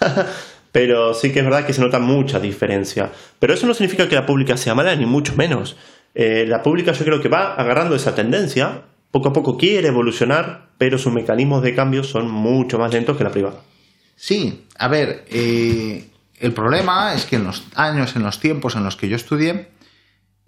[0.72, 3.10] Pero sí que es verdad que se nota mucha diferencia.
[3.38, 5.76] Pero eso no significa que la pública sea mala, ni mucho menos.
[6.14, 10.70] Eh, la pública yo creo que va agarrando esa tendencia, poco a poco quiere evolucionar,
[10.78, 13.60] pero sus mecanismos de cambio son mucho más lentos que la privada.
[14.16, 16.08] Sí, a ver, eh,
[16.40, 19.68] el problema es que en los años, en los tiempos en los que yo estudié,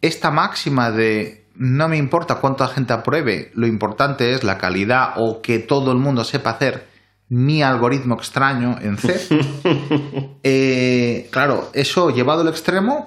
[0.01, 5.43] esta máxima de no me importa cuánta gente apruebe, lo importante es la calidad o
[5.43, 6.89] que todo el mundo sepa hacer
[7.29, 9.21] mi algoritmo extraño en C.
[10.43, 13.07] Eh, claro, eso llevado al extremo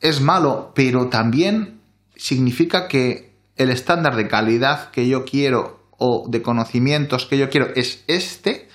[0.00, 1.78] es malo, pero también
[2.16, 3.23] significa que
[3.56, 8.68] el estándar de calidad que yo quiero o de conocimientos que yo quiero es este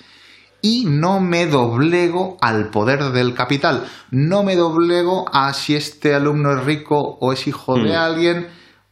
[0.62, 3.86] y no me doblego al poder del capital.
[4.10, 7.96] No me doblego a si este alumno es rico o es hijo de Mm.
[7.96, 8.46] alguien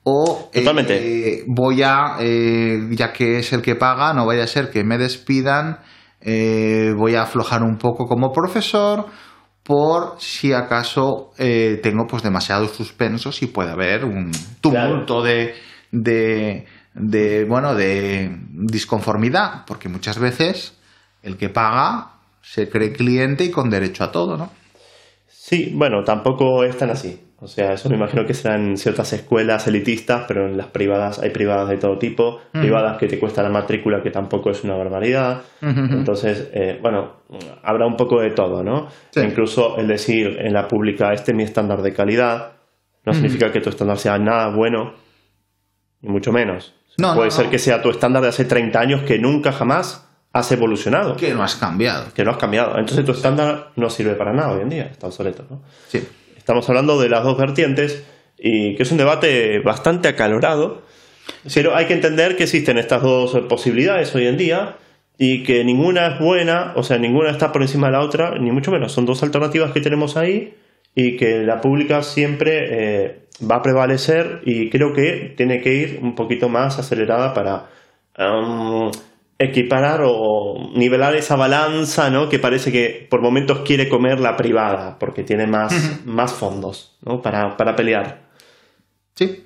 [0.04, 4.70] o eh, voy a, eh, ya que es el que paga, no vaya a ser
[4.70, 5.80] que me despidan,
[6.22, 9.06] eh, voy a aflojar un poco como profesor
[9.62, 15.54] por si acaso eh, tengo pues demasiados suspensos y puede haber un tumulto de,
[15.90, 20.78] de, de, bueno, de disconformidad, porque muchas veces
[21.22, 24.50] el que paga se cree cliente y con derecho a todo, ¿no?
[25.26, 27.20] Sí, bueno, tampoco es tan así.
[27.40, 31.30] O sea, eso me imagino que serán ciertas escuelas elitistas, pero en las privadas hay
[31.30, 35.42] privadas de todo tipo, privadas que te cuesta la matrícula, que tampoco es una barbaridad.
[35.62, 37.22] Entonces, eh, bueno,
[37.62, 38.88] habrá un poco de todo, ¿no?
[39.10, 39.20] Sí.
[39.20, 42.54] Incluso el decir en la pública, este es mi estándar de calidad,
[43.06, 44.94] no significa que tu estándar sea nada bueno,
[46.02, 46.74] ni mucho menos.
[46.96, 47.50] No, Puede no, ser no.
[47.50, 51.42] que sea tu estándar de hace 30 años que nunca jamás has evolucionado, Que no
[51.42, 52.12] has cambiado.
[52.14, 52.78] que no has cambiado.
[52.78, 55.62] Entonces tu estándar no sirve para nada hoy en día, está obsoleto, ¿no?
[55.88, 56.02] Sí.
[56.36, 58.04] Estamos hablando de las dos vertientes
[58.38, 60.82] y que es un debate bastante acalorado,
[61.54, 64.76] pero hay que entender que existen estas dos posibilidades hoy en día
[65.18, 68.50] y que ninguna es buena, o sea, ninguna está por encima de la otra, ni
[68.52, 68.92] mucho menos.
[68.92, 70.54] Son dos alternativas que tenemos ahí
[70.94, 76.00] y que la pública siempre eh, va a prevalecer y creo que tiene que ir
[76.02, 77.66] un poquito más acelerada para
[78.18, 78.90] um,
[79.38, 82.28] equiparar o nivelar esa balanza, ¿no?
[82.28, 87.22] Que parece que por momentos quiere comer la privada, porque tiene más, más fondos, ¿no?
[87.22, 88.28] Para, para pelear.
[89.14, 89.44] Sí.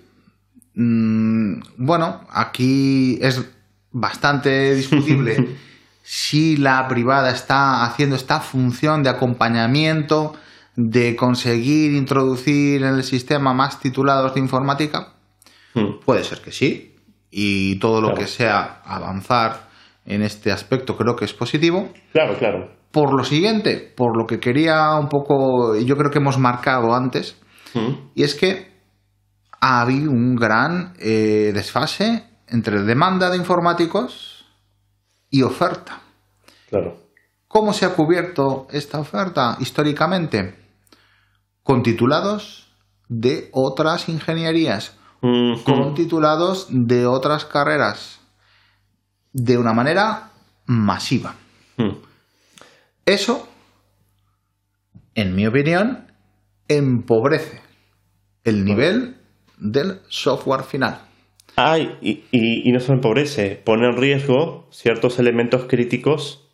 [0.74, 3.46] Mm, bueno, aquí es
[3.90, 5.48] bastante discutible
[6.02, 10.34] si la privada está haciendo esta función de acompañamiento,
[10.76, 15.14] de conseguir introducir en el sistema más titulados de informática.
[15.74, 16.00] Hmm.
[16.04, 16.96] Puede ser que sí.
[17.30, 18.20] Y todo lo Claro.
[18.22, 19.68] que sea avanzar
[20.04, 21.88] en este aspecto creo que es positivo.
[22.12, 22.70] Claro, claro.
[22.90, 27.36] Por lo siguiente, por lo que quería un poco, yo creo que hemos marcado antes,
[27.74, 28.10] Hmm.
[28.14, 28.70] y es que
[29.60, 34.44] ha habido un gran eh, desfase entre demanda de informáticos
[35.30, 36.00] y oferta.
[36.68, 36.98] Claro.
[37.48, 40.54] ¿Cómo se ha cubierto esta oferta históricamente?
[41.62, 42.66] Con titulados
[43.08, 45.62] de otras ingenierías, Mhm.
[45.64, 48.20] con titulados de otras carreras,
[49.32, 50.30] de una manera
[50.66, 51.34] masiva.
[51.76, 51.96] Hmm.
[53.06, 53.48] Eso,
[55.14, 56.06] en mi opinión,
[56.68, 57.60] empobrece
[58.44, 59.16] el nivel
[59.58, 61.00] del software final.
[61.56, 66.48] Ay, y, y- y no solo empobrece, pone en riesgo ciertos elementos críticos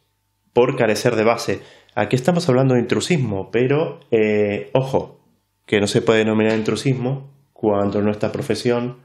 [0.53, 1.63] por carecer de base.
[2.01, 5.19] Aquí estamos hablando de intrusismo, pero eh, ojo,
[5.67, 8.99] que no se puede denominar intrusismo cuando nuestra profesión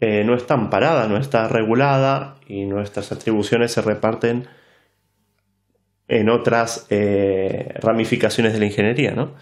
[0.00, 4.46] eh, no está amparada, no está regulada y nuestras atribuciones se reparten
[6.08, 9.34] en otras eh, ramificaciones de la ingeniería, ¿no?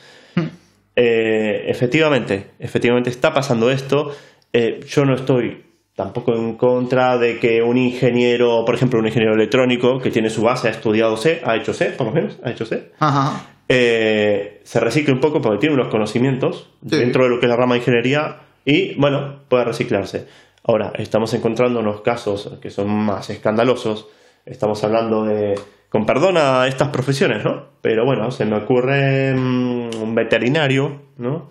[0.97, 4.16] Eh, efectivamente, efectivamente está pasando esto.
[4.53, 5.65] Yo no estoy
[5.96, 10.42] tampoco en contra de que un ingeniero, por ejemplo, un ingeniero electrónico que tiene su
[10.42, 13.46] base, ha estudiado C, ha hecho C, por lo menos, ha hecho C, Ajá.
[13.68, 16.96] eh, se recicle un poco porque tiene unos conocimientos Sí.
[16.96, 20.26] dentro de lo que es la rama de ingeniería y, bueno, puede reciclarse.
[20.64, 24.06] Ahora, estamos encontrando unos casos que son más escandalosos.
[24.44, 25.54] Estamos hablando de,
[25.88, 27.66] con perdón a estas profesiones, ¿no?
[27.80, 31.48] Pero bueno, se me ocurre mm, un veterinario, ¿no?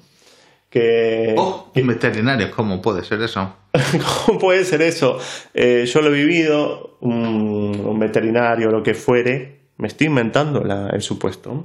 [0.79, 3.55] Que, Oh, un veterinario, ¿cómo puede ser eso?
[4.25, 5.17] ¿Cómo puede ser eso?
[5.53, 10.89] Eh, yo lo he vivido, un, un veterinario, lo que fuere, me estoy inventando la-
[10.89, 11.63] el supuesto,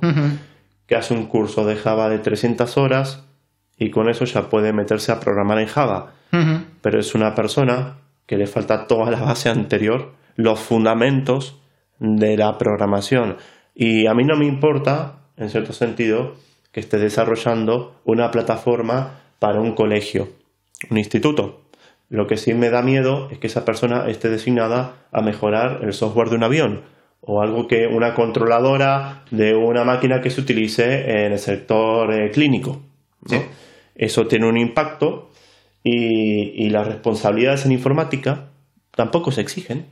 [0.87, 3.25] que hace un curso de Java de 300 horas
[3.77, 6.13] y con eso ya puede meterse a programar en Java.
[6.81, 7.97] Pero es una persona
[8.27, 11.61] que le falta toda la base anterior, los fundamentos
[11.99, 13.39] de la programación.
[13.75, 16.37] Y a mí no me importa, en cierto sentido,
[16.73, 20.29] que esté desarrollando una plataforma para un colegio,
[20.91, 21.63] un instituto.
[22.09, 25.93] Lo que sí me da miedo es que esa persona esté designada a mejorar el
[25.93, 26.83] software de un avión
[27.21, 32.31] o algo que una controladora de una máquina que se utilice en el sector eh,
[32.31, 32.81] clínico.
[33.23, 33.39] ¿no?
[33.39, 33.45] Sí.
[33.95, 35.31] Eso tiene un impacto
[35.85, 38.51] y, y las responsabilidades en informática
[38.93, 39.87] tampoco se exigen.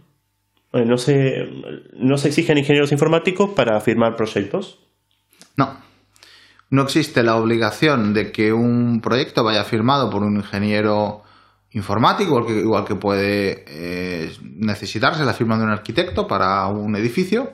[0.72, 1.46] Eh, No se,
[1.94, 4.80] no se exigen ingenieros informáticos para firmar proyectos.
[5.56, 5.87] No.
[6.70, 11.22] No existe la obligación de que un proyecto vaya firmado por un ingeniero
[11.70, 16.94] informático, igual que, igual que puede eh, necesitarse la firma de un arquitecto para un
[16.96, 17.52] edificio.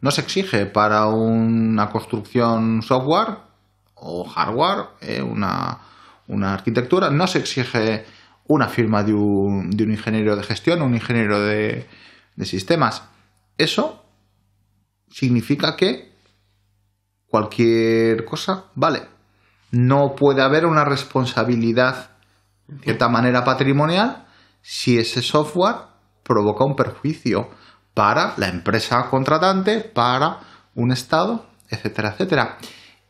[0.00, 3.38] No se exige para una construcción software
[3.94, 5.78] o hardware, eh, una,
[6.28, 8.04] una arquitectura, no se exige
[8.46, 11.86] una firma de un, de un ingeniero de gestión un ingeniero de,
[12.36, 13.02] de sistemas.
[13.56, 14.04] Eso
[15.10, 16.07] significa que
[17.28, 19.02] cualquier cosa, vale.
[19.70, 22.10] No puede haber una responsabilidad,
[22.66, 24.26] de cierta manera patrimonial,
[24.62, 25.76] si ese software
[26.22, 27.50] provoca un perjuicio
[27.94, 30.40] para la empresa contratante, para
[30.74, 32.58] un Estado, etcétera, etcétera.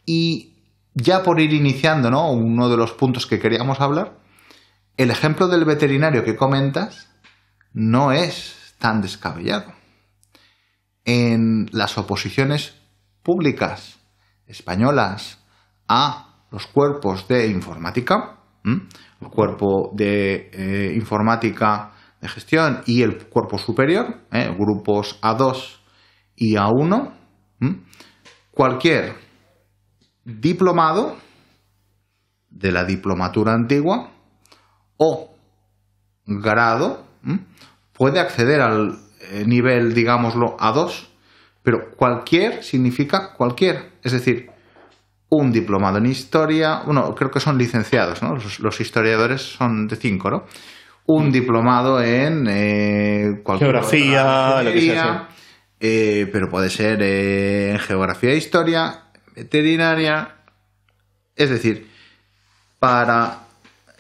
[0.06, 0.54] Y
[0.94, 2.30] ya por ir iniciando, ¿no?
[2.32, 4.18] Uno de los puntos que queríamos hablar,
[4.96, 7.08] el ejemplo del veterinario que comentas
[7.72, 9.72] no es tan descabellado.
[11.04, 12.74] En las oposiciones
[13.22, 13.97] públicas
[14.48, 15.38] españolas
[15.86, 23.58] a los cuerpos de informática, el cuerpo de eh, informática de gestión y el cuerpo
[23.58, 24.52] superior, ¿eh?
[24.58, 25.78] grupos A2
[26.34, 27.12] y A1,
[27.60, 27.80] ¿m?
[28.50, 29.14] cualquier
[30.24, 31.16] diplomado
[32.50, 34.10] de la diplomatura antigua
[34.96, 35.34] o
[36.26, 37.04] grado
[37.92, 38.98] puede acceder al
[39.30, 41.08] eh, nivel, digámoslo, A2,
[41.68, 43.90] pero cualquier significa cualquier.
[44.02, 44.48] Es decir,
[45.28, 48.36] un diplomado en historia, bueno, creo que son licenciados, ¿no?
[48.36, 50.44] Los, los historiadores son de cinco, ¿no?
[51.04, 55.28] Un diplomado en eh, cualquier Geografía, lo que sea,
[55.78, 59.02] eh, pero puede ser eh, en geografía e historia,
[59.36, 60.36] veterinaria,
[61.36, 61.86] es decir,
[62.78, 63.40] para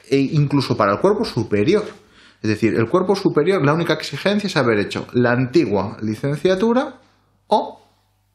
[0.08, 1.84] e incluso para el cuerpo superior.
[2.40, 7.00] Es decir, el cuerpo superior, la única exigencia es haber hecho la antigua licenciatura
[7.48, 7.82] o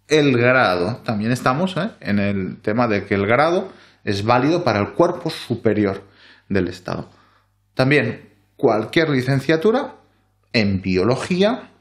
[0.07, 0.97] el grado.
[1.05, 1.89] También estamos ¿eh?
[2.01, 3.71] en el tema de que el grado
[4.03, 6.03] es válido para el cuerpo superior
[6.49, 7.09] del Estado.
[7.73, 9.95] También cualquier licenciatura
[10.51, 11.71] en biología,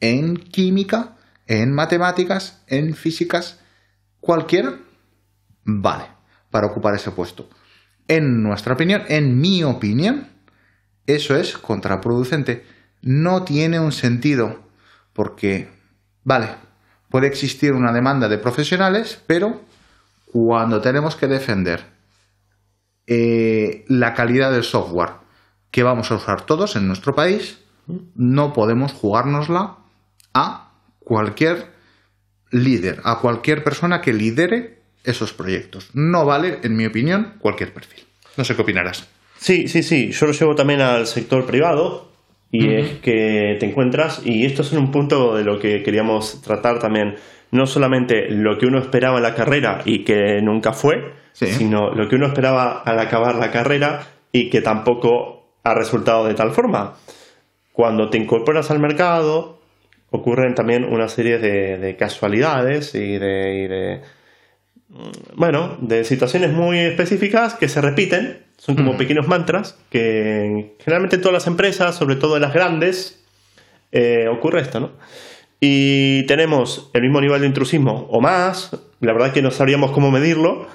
[0.00, 1.16] en química,
[1.46, 3.60] en matemáticas, en físicas,
[4.20, 4.78] cualquiera
[5.64, 6.04] vale
[6.50, 7.48] para ocupar ese puesto.
[8.08, 10.28] En nuestra opinión, en mi opinión,
[11.06, 12.64] eso es contraproducente.
[13.02, 14.60] No tiene un sentido
[15.12, 15.68] porque,
[16.24, 16.48] vale,
[17.10, 19.60] puede existir una demanda de profesionales, pero
[20.26, 21.84] cuando tenemos que defender
[23.06, 25.14] eh, la calidad del software
[25.70, 27.58] que vamos a usar todos en nuestro país,
[28.14, 29.78] no podemos jugárnosla
[30.32, 31.72] a cualquier
[32.50, 35.90] líder, a cualquier persona que lidere esos proyectos.
[35.94, 38.04] No vale, en mi opinión, cualquier perfil.
[38.36, 39.08] No sé qué opinarás.
[39.36, 40.12] Sí, sí, sí.
[40.12, 42.09] Yo lo llevo también al sector privado
[42.52, 46.78] y es que te encuentras, y esto es un punto de lo que queríamos tratar
[46.78, 47.14] también,
[47.52, 51.46] no solamente lo que uno esperaba en la carrera y que nunca fue, Sí.
[51.46, 56.34] sino lo que uno esperaba al acabar la carrera y que tampoco ha resultado de
[56.34, 56.94] tal forma.
[57.72, 59.60] Cuando te incorporas al mercado,
[60.10, 64.00] ocurren también una serie de, de casualidades y de, y de
[65.36, 71.22] bueno, de situaciones muy específicas que se repiten, son como pequeños mantras, que generalmente en
[71.22, 73.24] todas las empresas, sobre todo en las grandes,
[73.90, 74.90] eh, ocurre esto, ¿no?
[75.60, 80.10] Y tenemos el mismo nivel de intrusismo o más, la verdad que no sabríamos cómo
[80.10, 80.66] medirlo.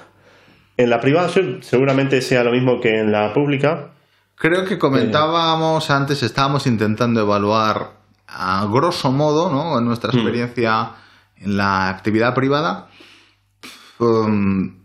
[0.76, 1.30] En la privada
[1.60, 3.92] seguramente sea lo mismo que en la pública.
[4.34, 7.92] Creo que comentábamos antes, estábamos intentando evaluar
[8.26, 9.78] a grosso modo, ¿no?
[9.78, 10.90] En nuestra experiencia
[11.36, 12.88] en la actividad privada,
[14.00, 14.76] um,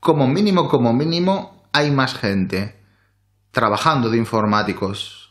[0.00, 2.80] como mínimo, como mínimo, hay más gente
[3.50, 5.30] trabajando de informáticos,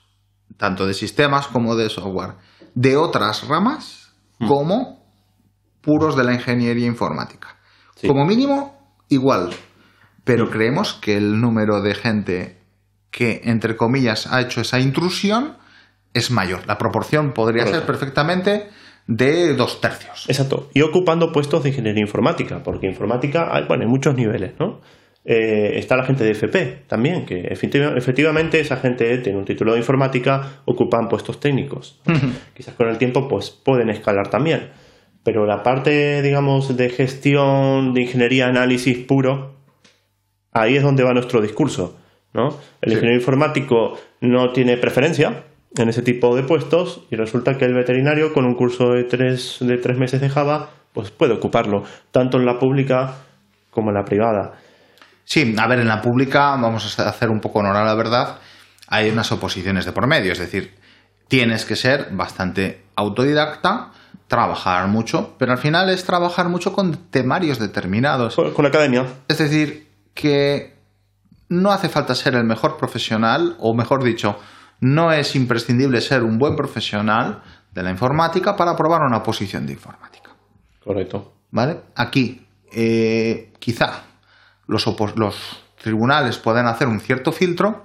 [0.57, 2.35] tanto de sistemas como de software,
[2.75, 4.13] de otras ramas
[4.47, 5.05] como
[5.81, 7.57] puros de la ingeniería informática.
[7.95, 8.07] Sí.
[8.07, 9.49] Como mínimo, igual.
[10.23, 12.61] Pero creemos que el número de gente
[13.09, 15.57] que, entre comillas, ha hecho esa intrusión
[16.13, 16.65] es mayor.
[16.67, 18.69] La proporción podría ser perfectamente
[19.07, 20.25] de dos tercios.
[20.29, 20.69] Exacto.
[20.73, 24.81] Y ocupando puestos de ingeniería informática, porque informática hay, bueno, hay muchos niveles, ¿no?
[25.24, 29.74] Eh, está la gente de FP también, que efectiva- efectivamente esa gente tiene un título
[29.74, 31.99] de informática, ocupan puestos técnicos.
[32.55, 34.69] Quizás con el tiempo pues pueden escalar también.
[35.24, 39.53] Pero la parte, digamos, de gestión, de ingeniería, análisis puro,
[40.51, 41.97] ahí es donde va nuestro discurso,
[42.34, 42.57] ¿no?
[42.82, 42.95] El Sí.
[42.95, 45.43] ingeniero informático no tiene preferencia
[45.78, 49.57] en ese tipo de puestos y resulta que el veterinario con un curso de tres,
[49.61, 53.13] de tres meses de Java pues puede ocuparlo, tanto en la pública
[53.69, 54.53] como en la privada.
[55.24, 58.39] Sí, a ver, en la pública, vamos a hacer un poco honor a la verdad,
[58.88, 60.76] hay unas oposiciones de por medio, es decir,
[61.28, 63.91] tienes que ser bastante autodidacta,
[64.28, 68.36] trabajar mucho, pero al final es trabajar mucho con temarios determinados.
[68.36, 69.05] Con, con la academia.
[69.28, 70.76] Es decir, que
[71.49, 74.38] no hace falta ser el mejor profesional, o mejor dicho,
[74.82, 79.74] no es imprescindible ser un buen profesional de la informática para aprobar una posición de
[79.74, 80.32] informática.
[80.84, 81.34] Correcto.
[81.51, 81.82] ¿Vale?
[81.95, 84.03] Aquí, eh, quizá
[84.72, 87.84] los, los tribunales pueden hacer un cierto filtro,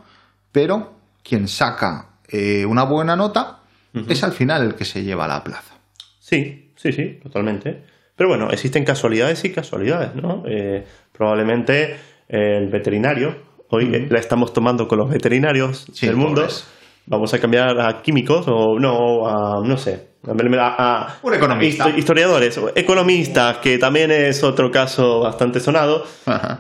[0.53, 3.61] pero quien saca eh, una buena nota
[4.09, 5.75] es al final el que se lleva la plaza.
[6.21, 7.83] Sí, sí, sí, totalmente.
[8.15, 10.45] Pero bueno, existen casualidades y casualidades, ¿no?
[10.47, 11.97] Eh, probablemente
[12.29, 13.37] el veterinario,
[13.71, 16.67] hoy la estamos tomando con los veterinarios Sí, del mundo, pobres.
[17.07, 20.33] Vamos a cambiar a químicos o no, a, no sé, a,
[21.03, 21.87] a- Un economista.
[21.89, 26.05] histo- historiadores, economistas, que también es otro caso bastante sonado.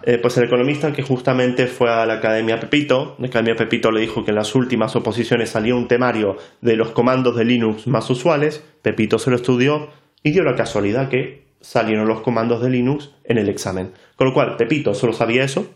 [0.05, 4.01] Eh, pues el economista que justamente fue a la Academia Pepito, la Academia Pepito le
[4.01, 8.09] dijo que en las últimas oposiciones salía un temario de los comandos de Linux más
[8.11, 9.88] usuales, Pepito se lo estudió
[10.22, 13.92] y dio la casualidad que salieron los comandos de Linux en el examen.
[14.14, 15.66] Con lo cual, Pepito solo sabía eso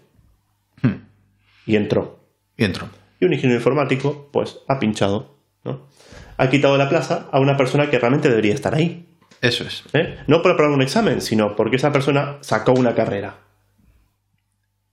[0.82, 1.02] Hmm.
[1.66, 2.20] y entró.
[2.56, 2.86] Y entro.
[3.20, 5.86] Y un ingeniero informático, pues, ha pinchado, ¿no?
[6.38, 9.06] Ha quitado la plaza a una persona que realmente debería estar ahí.
[9.42, 9.84] Eso es.
[9.92, 10.18] ¿eh?
[10.26, 13.36] No por aprobar un examen, sino porque esa persona sacó una carrera.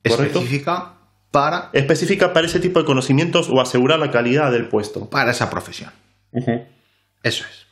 [0.07, 0.39] ¿Correcto?
[0.39, 0.93] Específica
[1.31, 5.09] para, específica para ese tipo de conocimientos o asegurar la calidad del puesto.
[5.09, 5.91] para esa profesión.
[7.23, 7.65] Eso es.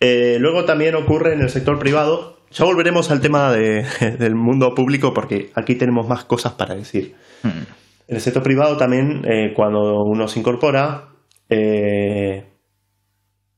[0.00, 2.40] Eh, luego también ocurre en el sector privado.
[2.52, 3.84] Ya volveremos al tema de-
[4.18, 7.14] del mundo público porque aquí tenemos más cosas para decir.
[7.42, 7.64] Hmm.
[8.08, 11.10] En el sector privado también, eh, cuando uno se incorpora,
[11.50, 12.44] eh,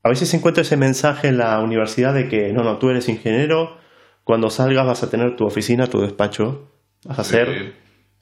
[0.03, 3.07] a veces se encuentra ese mensaje en la universidad de que no, no, tú eres
[3.07, 3.77] ingeniero,
[4.25, 6.67] cuando salgas vas a tener tu oficina, tu despacho,
[7.05, 7.75] vas a ser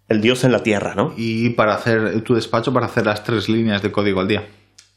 [0.08, 1.14] el dios en la tierra, ¿no?
[1.18, 4.48] Y para hacer tu despacho, para hacer las tres líneas de código al día.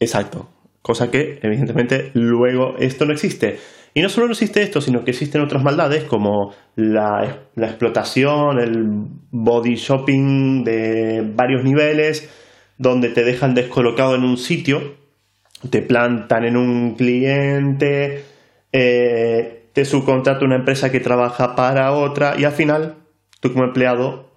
[0.01, 0.51] Exacto.
[0.83, 3.59] Cosa que, evidentemente, luego esto no existe.
[3.95, 8.87] Y no solo existe esto, sino que existen otras maldades como la, la explotación, el
[9.31, 12.31] body shopping de varios niveles,
[12.79, 14.95] donde te dejan descolocado en un sitio,
[15.69, 18.25] te plantan en un cliente,
[18.73, 22.97] eh, te subcontrata una empresa que trabaja para otra y al final,
[23.41, 24.31] tú como empleado,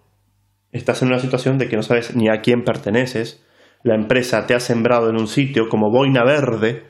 [0.73, 3.41] estás en una situación de que no sabes ni a quién perteneces.
[3.83, 6.83] La empresa te ha sembrado en un sitio como boina verde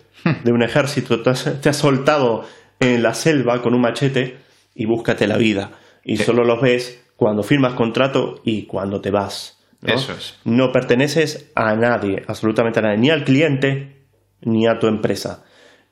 [0.44, 2.44] de un ejército, te has, te has soltado
[2.80, 4.38] en la selva con un machete
[4.74, 5.72] y búscate la vida.
[6.04, 9.64] Y solo los ves cuando firmas contrato y cuando te vas.
[9.82, 9.94] ¿no?
[9.94, 10.40] Eso es.
[10.44, 14.08] No perteneces a nadie, absolutamente a nadie, ni al cliente
[14.42, 15.44] ni a tu empresa.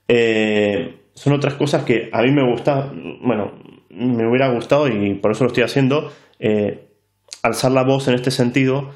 [0.08, 3.54] Eh, son otras cosas que a mí me gusta, bueno,
[3.90, 6.90] me hubiera gustado y por eso lo estoy haciendo, eh,
[7.42, 8.92] alzar la voz en este sentido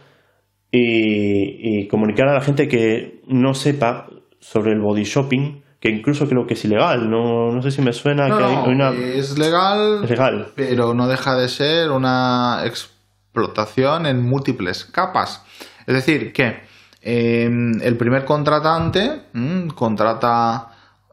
[0.71, 4.09] y, y comunicar a la gente que no sepa
[4.39, 7.93] sobre el body shopping, que incluso creo que es ilegal, no, no sé si me
[7.93, 8.89] suena No, que hay una...
[8.91, 10.47] es legal, Es legal.
[10.55, 15.43] pero no deja de ser una explotación en múltiples capas.
[15.85, 16.61] Es decir, que
[17.01, 17.47] eh,
[17.81, 20.69] el primer contratante mm, contrata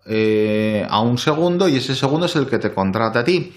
[0.07, 3.53] eh, a un segundo y ese segundo es el que te contrata a ti.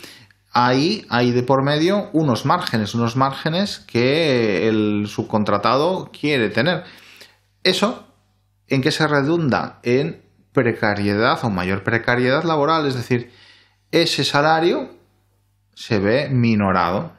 [0.51, 6.83] Ahí hay de por medio unos márgenes, unos márgenes que el subcontratado quiere tener.
[7.63, 8.06] Eso,
[8.67, 9.79] ¿en qué se redunda?
[9.83, 10.21] En
[10.53, 13.31] precariedad o mayor precariedad laboral, es decir,
[13.91, 14.89] ese salario
[15.73, 17.13] se ve minorado,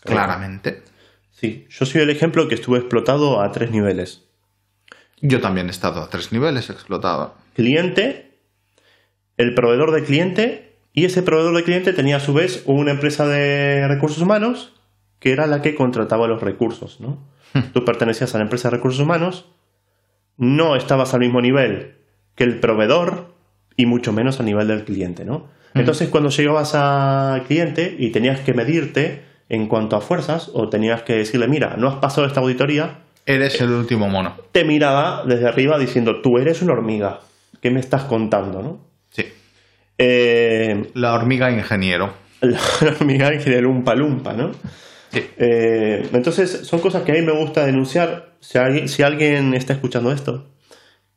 [0.00, 0.82] claramente.
[1.30, 4.22] Sí, yo soy el ejemplo que estuve explotado a tres niveles.
[5.20, 7.34] Yo también he estado a tres niveles explotado.
[7.54, 8.38] Cliente,
[9.36, 13.26] el proveedor de cliente Y ese proveedor de cliente tenía a su vez una empresa
[13.26, 14.72] de recursos humanos
[15.18, 17.00] que era la que contrataba los recursos.
[17.00, 17.18] ¿no?
[17.72, 19.46] Tú pertenecías a la empresa de recursos humanos,
[20.36, 21.94] no estabas al mismo nivel
[22.34, 23.34] que el proveedor
[23.76, 25.24] y mucho menos a nivel del cliente.
[25.24, 25.48] ¿no?
[25.74, 31.02] Entonces cuando llegabas al cliente y tenías que medirte en cuanto a fuerzas o tenías
[31.02, 34.36] que decirle, mira, no has pasado esta auditoría, Eres el último mono.
[34.52, 37.20] te miraba desde arriba diciendo, tú eres una hormiga,
[37.62, 38.62] ¿qué me estás contando?
[38.62, 38.80] ¿no?
[39.10, 39.24] Sí.
[39.98, 42.12] Eh, La hormiga ingeniero.
[42.42, 42.58] la
[43.00, 44.52] hormiga ingeniero lumpa lumpa, ¿no?
[45.10, 45.24] Sí.
[45.38, 48.33] Eh, entonces, son cosas que a mí me gusta denunciar.
[48.46, 50.46] Si alguien, si alguien está escuchando esto,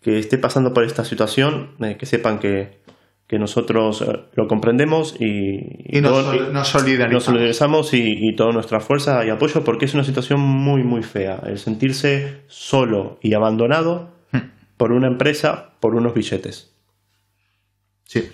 [0.02, 2.80] que esté pasando por esta situación, eh, que sepan que,
[3.28, 4.06] que nosotros eh,
[4.36, 7.14] lo comprendemos y, Y nos, todo- nos solidarizamos.
[7.14, 11.04] nos solidarizamos y, y toda nuestra fuerza y apoyo porque es una situación muy, muy
[11.04, 11.42] fea.
[11.46, 14.52] El sentirse solo y abandonado Hmm.
[14.78, 16.74] por una empresa, por unos billetes.
[18.06, 18.30] Sí.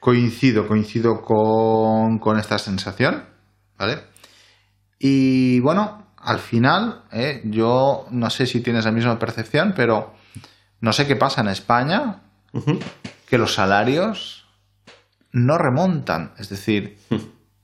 [0.00, 3.24] Coincido, coincido con, con esta sensación,
[3.78, 3.96] ¿vale?
[4.98, 10.14] Y bueno, al final, eh, yo no sé si tienes la misma percepción, pero
[10.80, 12.22] no sé qué pasa en España,
[13.26, 14.46] que los salarios
[15.32, 16.32] no remontan.
[16.38, 16.98] Es decir,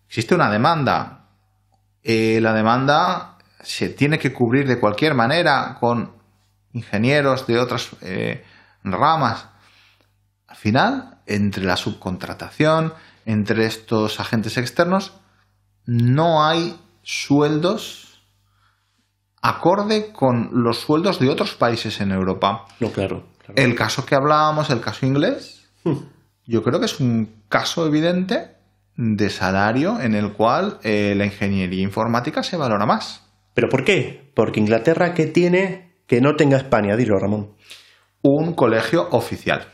[0.07, 1.29] existe una demanda.
[2.03, 6.13] Eh, la demanda se tiene que cubrir de cualquier manera con
[6.73, 8.45] ingenieros de otras eh,
[8.83, 9.49] ramas.
[10.47, 12.93] Al final, entre la subcontratación,
[13.25, 15.15] entre estos agentes externos,
[15.87, 18.04] no hay sueldos
[19.45, 22.65] acorde con los sueldos de otros países en Europa.
[22.81, 23.25] No, claro.
[23.39, 23.55] claro.
[23.57, 25.99] El caso que hablábamos, el caso inglés, Hmm.
[26.47, 28.53] yo creo que es un caso evidente
[28.97, 33.23] de salario en el cual eh, la ingeniería informática se valora más.
[33.53, 34.31] ¿Pero por qué?
[34.35, 36.97] Porque Inglaterra, ¿qué tiene que no tenga España?
[36.97, 37.51] Dilo, Ramón.
[38.23, 39.67] Un colegio oficial.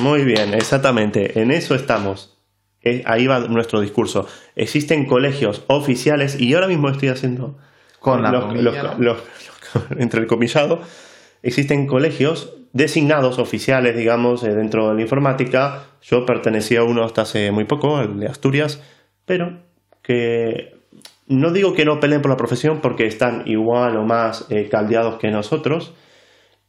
[0.00, 1.40] Muy bien, exactamente.
[1.40, 2.36] En eso estamos.
[2.82, 4.26] Eh, Ahí va nuestro discurso.
[4.54, 7.56] Existen colegios oficiales y yo ahora mismo estoy haciendo
[8.00, 9.04] Con la los- comilla, los- ¿no?
[9.04, 9.22] los-
[9.74, 10.80] los- entre el comillado.
[11.42, 15.84] Existen colegios designados oficiales, digamos, eh, dentro de la informática.
[16.02, 18.82] Yo pertenecía a uno hasta hace muy poco, al de Asturias,
[19.24, 19.60] pero
[20.02, 20.74] que
[21.26, 25.18] no digo que no peleen por la profesión porque están igual o más eh, caldeados
[25.18, 25.94] que nosotros,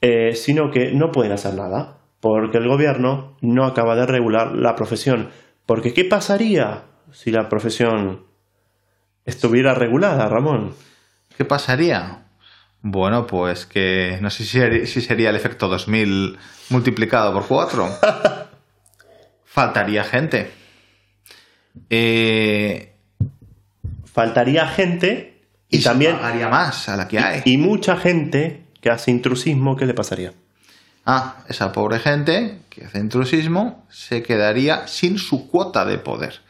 [0.02, 4.76] eh, sino que no pueden hacer nada, porque el gobierno no acaba de regular la
[4.76, 5.30] profesión.
[5.66, 8.26] Porque ¿qué pasaría si la profesión
[9.26, 10.74] estuviera regulada, Ramón?
[11.38, 12.24] ¿Qué pasaría?
[12.82, 16.38] Bueno, pues que no sé si sería, si sería el efecto 2000
[16.70, 17.90] multiplicado por 4.
[19.46, 20.52] Faltaría gente.
[21.90, 22.94] Eh,
[24.06, 27.42] Faltaría gente y, y también pagaría más a la que hay.
[27.46, 30.34] y mucha gente que hace intrusismo, ¿qué le pasaría?
[31.06, 36.42] Ah, esa pobre gente que hace intrusismo se quedaría sin su cuota de poder.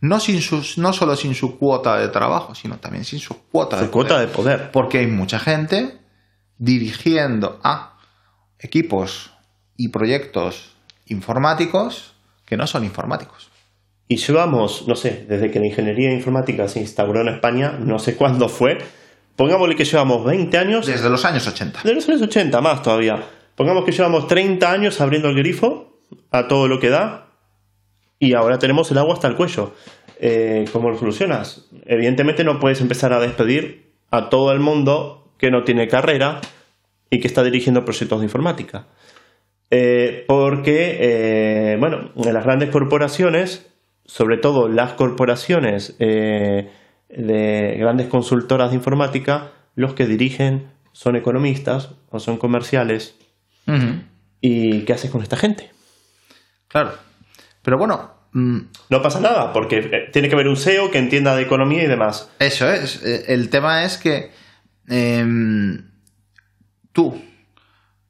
[0.00, 3.80] No, sin sus, no solo sin su cuota de trabajo, sino también sin su cuota
[3.80, 4.28] de cuota poder.
[4.28, 4.70] de poder.
[4.70, 5.98] Porque hay mucha gente
[6.58, 7.98] dirigiendo a
[8.58, 9.30] equipos
[9.76, 10.72] y proyectos
[11.06, 13.50] informáticos que no son informáticos.
[14.08, 18.16] Y llevamos, no sé, desde que la ingeniería informática se instauró en España, no sé
[18.16, 18.78] cuándo fue,
[19.36, 21.82] pongámosle que llevamos 20 años, Desde los años 80.
[21.84, 23.22] de los años 80 más todavía,
[23.54, 27.29] pongamos que llevamos 30 años abriendo el grifo a todo lo que da
[28.20, 29.74] y ahora tenemos el agua hasta el cuello.
[30.20, 31.68] Eh, ¿Cómo lo solucionas?
[31.86, 36.40] Evidentemente no puedes empezar a despedir a todo el mundo que no tiene carrera
[37.10, 38.86] y que está dirigiendo proyectos de informática.
[39.70, 43.72] Eh, porque, eh, bueno, en las grandes corporaciones,
[44.04, 46.70] sobre todo las corporaciones eh,
[47.08, 53.16] de grandes consultoras de informática, los que dirigen son economistas o son comerciales.
[54.40, 55.70] ¿Y qué haces con esta gente?
[56.66, 57.09] Claro.
[57.62, 58.58] Pero bueno, mm,
[58.88, 61.88] No pasa nada, porque eh, tiene que haber un CEO que entienda de economía y
[61.88, 62.30] demás.
[62.38, 63.02] Eso es.
[63.04, 64.30] Eh, El tema es que
[64.88, 65.90] em,
[66.92, 67.20] tú,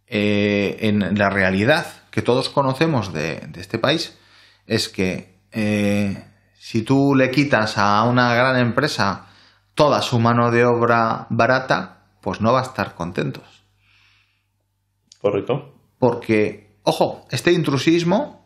[0.07, 4.19] eh, en la realidad que todos conocemos de, de este país,
[4.67, 6.25] es que eh,
[6.59, 9.27] si tú le quitas a una gran empresa
[9.75, 13.65] toda su mano de obra barata, pues no va a estar contentos.
[15.21, 15.75] ¿Correcto?
[15.99, 18.40] Porque, ojo, este intrusismo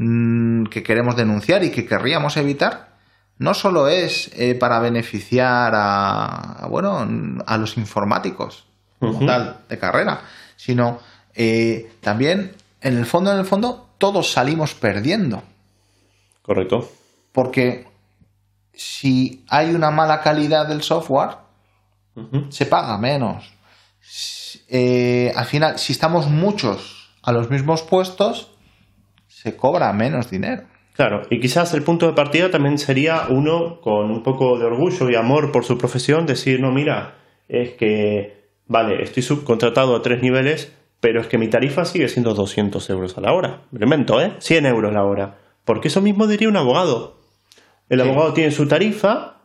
[0.00, 2.96] mm, que queremos denunciar y que querríamos evitar,
[3.38, 7.06] no solo es eh, para beneficiar a, a, bueno,
[7.46, 8.66] a los informáticos,
[8.98, 10.20] como tal, de carrera,
[10.56, 11.00] sino
[11.34, 15.42] eh, también, en el fondo, en el fondo, todos salimos perdiendo.
[16.42, 16.90] Correcto.
[17.32, 17.86] Porque
[18.72, 21.36] si hay una mala calidad del software,
[22.50, 23.52] se paga menos.
[24.68, 28.50] Eh, al final, si estamos muchos a los mismos puestos,
[29.42, 30.64] se cobra menos dinero.
[30.94, 35.08] Claro, y quizás el punto de partida también sería uno con un poco de orgullo
[35.08, 37.14] y amor por su profesión, decir, no, mira,
[37.48, 42.34] es que, vale, estoy subcontratado a tres niveles, pero es que mi tarifa sigue siendo
[42.34, 43.62] 200 euros a la hora.
[43.70, 44.34] Me invento, ¿eh?
[44.40, 45.38] 100 euros la hora.
[45.64, 47.16] Porque eso mismo diría un abogado.
[47.88, 48.06] El Sí.
[48.06, 49.36] abogado tiene su tarifa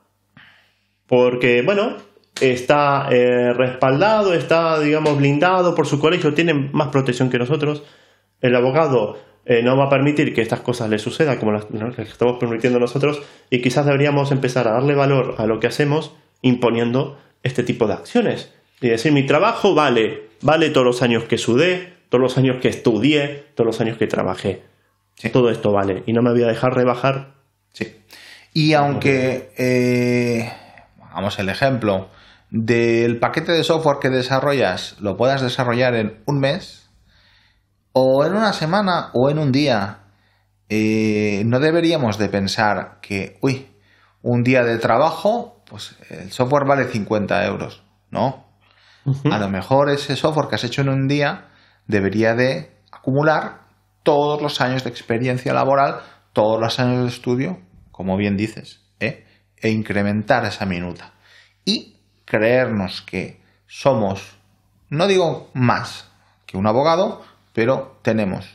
[1.08, 1.98] porque, bueno,
[2.42, 7.84] está eh, respaldado, está, digamos, blindado por su colegio, tiene más protección que nosotros.
[8.42, 12.02] El abogado eh, no va a permitir que estas cosas le sucedan como las, que
[12.02, 17.20] estamos permitiendo nosotros y quizás deberíamos empezar a darle valor a lo que hacemos imponiendo
[17.44, 18.52] este tipo de acciones.
[18.82, 22.70] Y decir, mi trabajo vale, vale todos los años que sudé, todos los años que
[22.70, 24.64] estudié, todos los años que trabajé.
[25.16, 25.30] Sí.
[25.30, 27.36] Todo esto vale y no me voy a dejar rebajar.
[27.72, 27.96] Sí.
[28.54, 30.52] Y aunque, eh,
[31.04, 32.10] hagamos el ejemplo,
[32.50, 36.85] del paquete de software que desarrollas lo puedas desarrollar en un mes,
[37.98, 40.00] o en una semana, o en un día,
[40.68, 43.70] eh, no deberíamos de pensar que, uy,
[44.22, 47.84] un día de trabajo, pues el software vale 50 euros.
[48.12, 48.48] No.
[49.32, 51.48] A lo mejor ese software que has hecho en un día
[51.88, 53.62] debería de acumular
[54.04, 56.02] todos los años de experiencia laboral,
[56.34, 57.60] todos los años de estudio,
[57.92, 59.26] como bien dices, ¿eh?
[59.56, 61.14] e incrementar esa minuta.
[61.64, 64.36] Y creernos que somos,
[64.90, 66.10] no digo más
[66.46, 67.24] que un abogado,
[67.56, 68.46] pero tenemos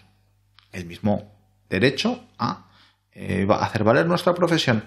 [0.72, 1.32] el mismo
[1.70, 2.68] derecho a
[3.12, 4.84] eh, hacer valer nuestra profesión.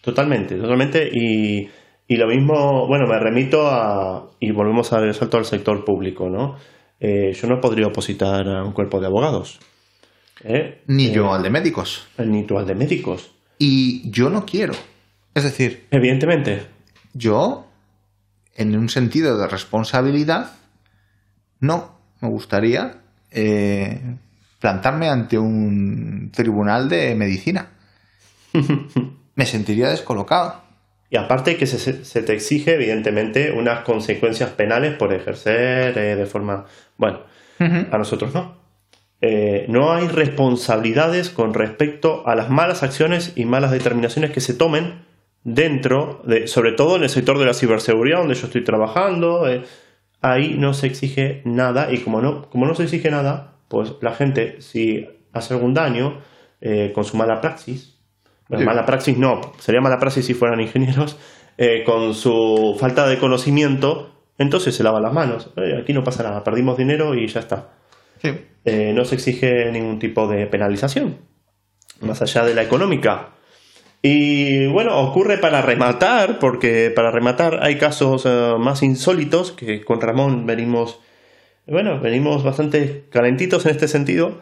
[0.00, 1.10] Totalmente, totalmente.
[1.12, 1.68] Y,
[2.06, 4.30] y lo mismo, bueno, me remito a.
[4.38, 6.56] Y volvemos al salto al sector público, ¿no?
[7.00, 9.58] Eh, yo no podría opositar a un cuerpo de abogados.
[10.44, 10.82] ¿eh?
[10.86, 12.06] Ni yo al de médicos.
[12.18, 13.32] Ni tú al de médicos.
[13.58, 14.74] Y yo no quiero.
[15.34, 16.66] Es decir, Evidentemente.
[17.12, 17.66] yo,
[18.54, 20.52] en un sentido de responsabilidad,
[21.60, 24.00] no me gustaría eh,
[24.60, 27.70] plantarme ante un tribunal de medicina.
[29.34, 30.62] Me sentiría descolocado.
[31.10, 36.26] Y aparte que se, se te exige, evidentemente, unas consecuencias penales por ejercer eh, de
[36.26, 36.66] forma.
[36.96, 37.20] Bueno,
[37.58, 38.58] a nosotros no.
[39.20, 44.54] Eh, no hay responsabilidades con respecto a las malas acciones y malas determinaciones que se
[44.54, 45.04] tomen
[45.42, 49.48] dentro, de, sobre todo en el sector de la ciberseguridad donde yo estoy trabajando.
[49.48, 49.64] eh,
[50.20, 54.12] ahí no se exige nada y como no, como no se exige nada, pues la
[54.14, 56.20] gente si hace algún daño
[56.60, 57.98] eh, con su mala praxis,
[58.48, 58.66] bueno, Sí.
[58.66, 61.18] mala praxis no, sería mala praxis si fueran ingenieros,
[61.58, 65.52] eh, con su falta de conocimiento, entonces se lava las manos.
[65.56, 67.70] Eh, aquí no pasa nada, perdimos dinero y ya está.
[68.22, 68.30] Sí.
[68.64, 71.18] Eh, no se exige ningún tipo de penalización,
[72.00, 73.30] más allá de la económica.
[74.02, 80.00] Y bueno, ocurre para rematar, porque para rematar hay casos eh, más insólitos que con
[80.00, 81.00] Ramón venimos,
[81.66, 84.40] bueno, venimos bastante calentitos en este sentido,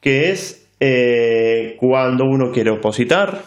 [0.00, 3.42] que es eh, cuando uno quiere opositar,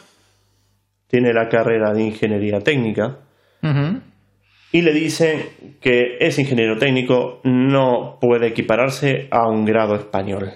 [1.08, 3.20] tiene la carrera de ingeniería técnica,
[4.72, 5.44] y le dicen
[5.82, 10.52] que es ingeniero técnico, no puede equipararse a un grado español.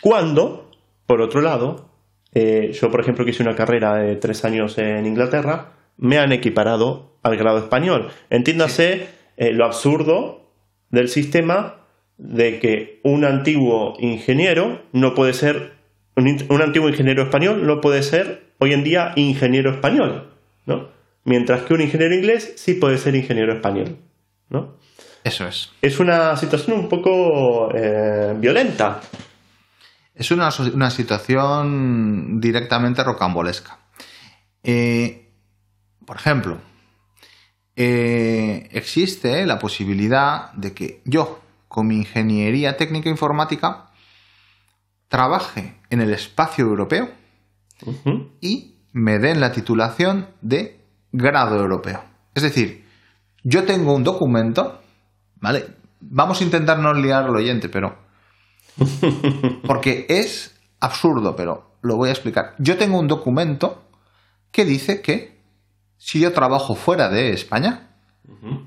[0.00, 0.70] Cuando,
[1.06, 1.91] por otro lado,
[2.34, 6.32] eh, yo por ejemplo que hice una carrera de tres años en Inglaterra, me han
[6.32, 8.08] equiparado al grado español.
[8.30, 9.06] Entiéndase
[9.36, 10.50] eh, lo absurdo
[10.90, 11.86] del sistema
[12.18, 15.72] de que un antiguo ingeniero no puede ser,
[16.16, 20.30] un, antiguo ingeniero español no puede ser hoy en día ingeniero español,
[20.66, 20.88] ¿no?
[21.24, 23.96] Mientras que un ingeniero inglés sí puede ser ingeniero español,
[24.50, 24.76] ¿no?
[25.24, 25.72] Eso es.
[25.80, 29.00] Es una situación un poco eh, violenta.
[30.22, 33.80] Es una, una situación directamente rocambolesca.
[34.62, 35.32] Eh,
[36.06, 36.60] por ejemplo,
[37.74, 43.90] eh, existe la posibilidad de que yo, con mi ingeniería técnica informática,
[45.08, 47.10] trabaje en el espacio europeo
[48.40, 52.00] y me den la titulación de grado europeo.
[52.32, 52.86] Es decir,
[53.42, 54.82] yo tengo un documento,
[55.40, 55.66] ¿vale?
[56.00, 58.11] Vamos a intentar no liar al oyente, pero...
[59.66, 62.54] Porque es absurdo, pero lo voy a explicar.
[62.58, 63.82] Yo tengo un documento
[64.50, 65.40] que dice que
[65.96, 67.90] si yo trabajo fuera de España,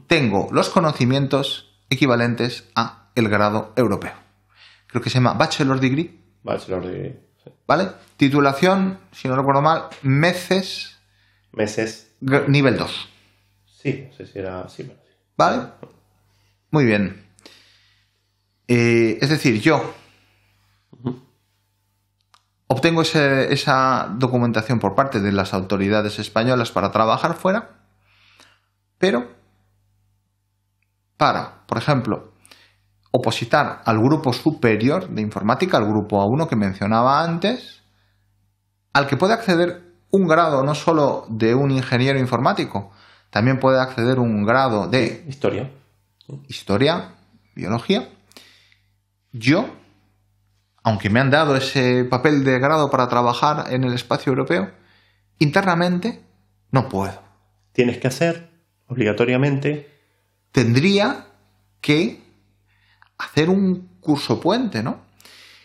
[0.07, 4.13] tengo los conocimientos equivalentes a el grado europeo.
[4.87, 7.19] Creo que se llama Bachelor Degree, Bachelor de
[7.67, 7.89] ¿vale?
[8.17, 10.95] Titulación, si no recuerdo mal, meses
[11.55, 12.11] meses.
[12.19, 13.09] Nivel 2.
[13.65, 14.83] Sí, no sé si era así.
[14.83, 15.15] pero sí.
[15.37, 15.63] ¿Vale?
[16.71, 17.24] Muy bien.
[18.67, 19.93] Eh, es decir, yo
[22.67, 27.69] obtengo ese- esa documentación por parte de las autoridades españolas para trabajar fuera,
[28.97, 29.27] pero
[31.17, 32.33] para, por ejemplo,
[33.11, 37.81] opositar al grupo superior de informática, al grupo A1 que mencionaba antes,
[38.93, 42.91] al que puede acceder un grado no solo de un ingeniero informático,
[43.29, 45.71] también puede acceder un grado de Historia.
[46.47, 47.15] historia,
[47.53, 48.09] biología.
[49.37, 49.67] Yo,
[50.81, 54.71] aunque me han dado ese papel de grado para trabajar en el espacio europeo,
[55.39, 56.23] internamente
[56.71, 57.21] no puedo.
[57.73, 58.49] Tienes que hacer,
[58.87, 59.93] obligatoriamente,
[60.53, 61.27] Tendría
[61.81, 62.23] que
[63.17, 65.01] hacer un curso puente, ¿no?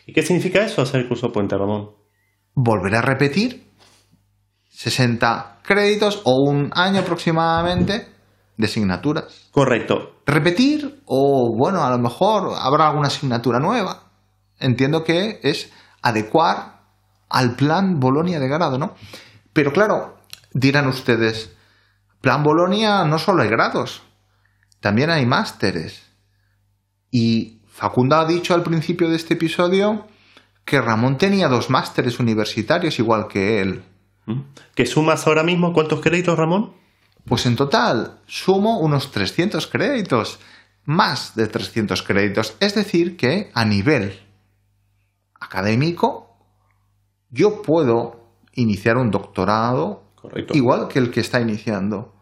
[0.04, 1.92] ¿Y qué significa eso, hacer el curso puente, Ramón?
[2.54, 3.70] Volver a repetir
[4.68, 8.08] 60 créditos o un año aproximadamente
[8.60, 9.48] de asignaturas.
[9.50, 10.22] Correcto.
[10.26, 14.10] repetir o bueno, a lo mejor habrá alguna asignatura nueva.
[14.58, 16.82] Entiendo que es adecuar
[17.28, 18.94] al plan Bolonia de grado, ¿no?
[19.52, 20.18] Pero claro,
[20.52, 21.56] dirán ustedes,
[22.20, 24.02] plan Bolonia no solo hay grados,
[24.80, 26.02] también hay másteres.
[27.10, 30.06] Y Facundo ha dicho al principio de este episodio
[30.64, 33.82] que Ramón tenía dos másteres universitarios igual que él.
[34.26, 34.40] ¿Mm?
[34.74, 35.72] ¿Qué sumas ahora mismo?
[35.72, 36.79] ¿Cuántos créditos, Ramón?
[37.24, 40.38] Pues en total sumo unos 300 créditos,
[40.84, 42.56] más de 300 créditos.
[42.60, 44.18] Es decir, que a nivel
[45.38, 46.36] académico
[47.30, 50.56] yo puedo iniciar un doctorado Correcto.
[50.56, 52.14] igual que el que está iniciando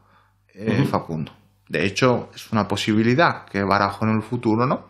[0.54, 0.84] eh.
[0.84, 1.32] Facundo.
[1.68, 4.86] De hecho, es una posibilidad que barajo en el futuro, ¿no?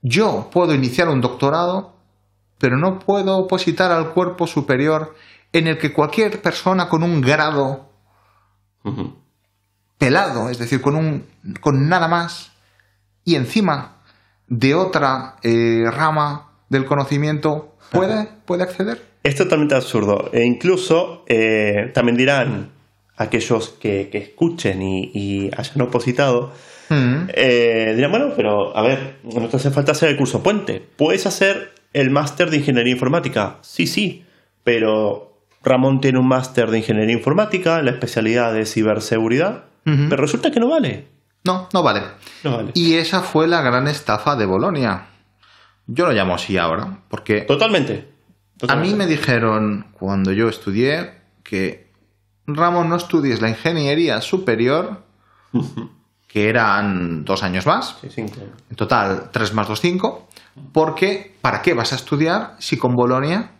[0.00, 1.94] Yo puedo iniciar un doctorado,
[2.58, 5.14] pero no puedo opositar al cuerpo superior
[5.52, 7.91] en el que cualquier persona con un grado
[9.98, 11.26] Pelado, es decir, con, un,
[11.60, 12.52] con nada más,
[13.24, 13.98] y encima
[14.48, 19.00] de otra eh, rama del conocimiento, ¿puede, puede acceder?
[19.22, 20.30] Es totalmente absurdo.
[20.32, 22.70] E incluso eh, también dirán
[23.16, 26.52] aquellos que, que escuchen y, y hayan opositado,
[26.88, 27.28] Mm.
[27.32, 30.86] eh, dirán, bueno, pero a ver, no te hace falta hacer el curso puente.
[30.96, 33.58] ¿Puedes hacer el máster de ingeniería informática?
[33.62, 34.26] Sí, sí,
[34.62, 35.31] pero
[35.64, 40.68] Ramón tiene un máster de ingeniería informática, la especialidad de ciberseguridad, pero resulta que no
[40.68, 41.08] vale.
[41.44, 42.02] No, no vale.
[42.44, 42.70] No vale.
[42.74, 45.06] Y esa fue la gran estafa de Bolonia.
[45.86, 48.08] Yo lo llamo así ahora, porque Totalmente.
[48.68, 51.90] a mí me dijeron cuando yo estudié que
[52.46, 55.02] Ramón no estudies la ingeniería superior,
[56.28, 60.28] que eran dos años más, Sí, sí, en total 3 más 2, 5,
[60.72, 63.50] porque ¿para qué vas a estudiar si con Bolonia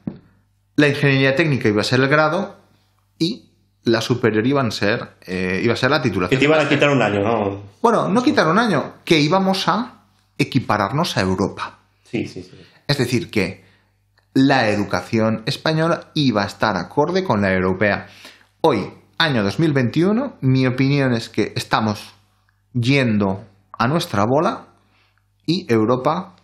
[0.76, 2.56] la ingeniería técnica iba a ser el grado
[3.18, 3.50] y
[3.84, 6.38] la superior iban a ser, eh, iba a ser la Que titulación?
[6.38, 7.62] te iban a quitar un año, ¿no?
[7.82, 10.04] Bueno, no quitar un año, que íbamos a
[10.38, 11.78] equipararnos a Europa.
[12.04, 12.52] Sí, sí, sí.
[12.86, 13.64] Es decir, que
[14.34, 18.06] la educación española iba a estar acorde con la europea.
[18.60, 22.14] Hoy, año 2021, mi opinión es que estamos
[22.72, 23.44] yendo
[23.76, 24.66] a nuestra bola
[25.46, 26.36] y Europa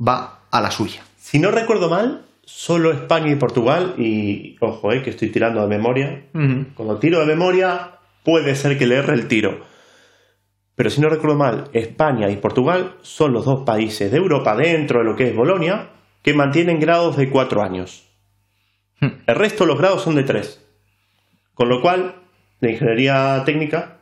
[0.00, 1.02] va a la suya.
[1.18, 5.66] Si no recuerdo mal, solo España y Portugal, y ojo, eh, que estoy tirando de
[5.66, 6.24] memoria.
[6.74, 9.66] Cuando tiro de memoria, puede ser que le erre el tiro.
[10.76, 15.00] Pero si no recuerdo mal, España y Portugal son los dos países de Europa dentro
[15.00, 15.88] de lo que es Bolonia
[16.22, 18.06] que mantienen grados de cuatro años.
[19.00, 19.08] Hmm.
[19.26, 20.62] El resto de los grados son de tres.
[21.54, 22.14] Con lo cual,
[22.60, 23.98] la ingeniería técnica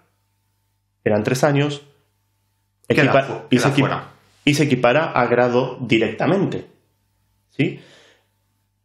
[1.05, 1.83] eran tres años
[2.89, 4.09] Queda equipa- fu- y, queda se equi- fuera.
[4.45, 6.67] y se equipara a grado directamente.
[7.51, 7.81] ¿Sí?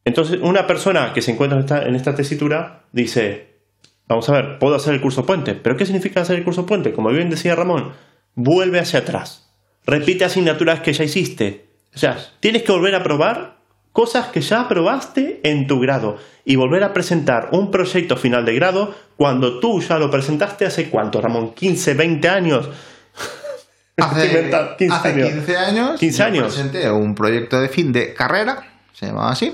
[0.10, 3.60] Entonces, una persona que se encuentra en esta, en esta tesitura dice,
[4.08, 6.94] vamos a ver, puedo hacer el curso puente, pero ¿qué significa hacer el curso puente?
[6.94, 7.92] Como bien decía Ramón,
[8.34, 9.54] vuelve hacia atrás,
[9.86, 11.68] repite asignaturas que ya hiciste.
[11.94, 13.58] O sea, tienes que volver a probar
[13.92, 18.56] cosas que ya probaste en tu grado y volver a presentar un proyecto final de
[18.56, 22.68] grado cuando tú ya lo presentaste hace cuánto, Ramón, 15, 20 años.
[23.96, 25.30] Hace, inventando, 15 hace años.
[25.30, 26.56] 15 años, 15 yo años.
[26.56, 29.54] presenté un proyecto de fin de carrera, se llamaba así,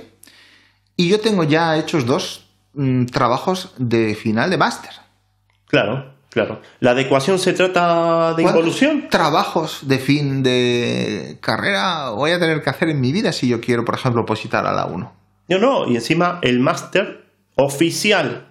[0.96, 4.92] y yo tengo ya hechos dos mm, trabajos de final de máster.
[5.68, 6.62] Claro, claro.
[6.80, 9.08] ¿La adecuación se trata de ¿Cuántos involución?
[9.10, 13.60] trabajos de fin de carrera voy a tener que hacer en mi vida si yo
[13.62, 15.14] quiero, por ejemplo, opositar a la 1?
[15.50, 15.88] No, no.
[15.88, 17.26] Y encima el máster
[17.56, 18.48] oficial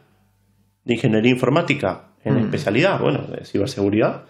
[0.85, 2.45] de ingeniería informática en Mm.
[2.45, 4.23] especialidad, bueno, de ciberseguridad,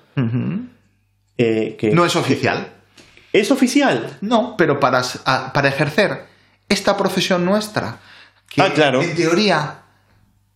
[1.38, 2.68] eh, que No es oficial.
[3.32, 4.16] es oficial.
[4.20, 5.02] No, pero para,
[5.52, 6.26] para ejercer
[6.68, 7.98] esta profesión nuestra,
[8.48, 9.02] que Ah, claro.
[9.02, 9.82] en teoría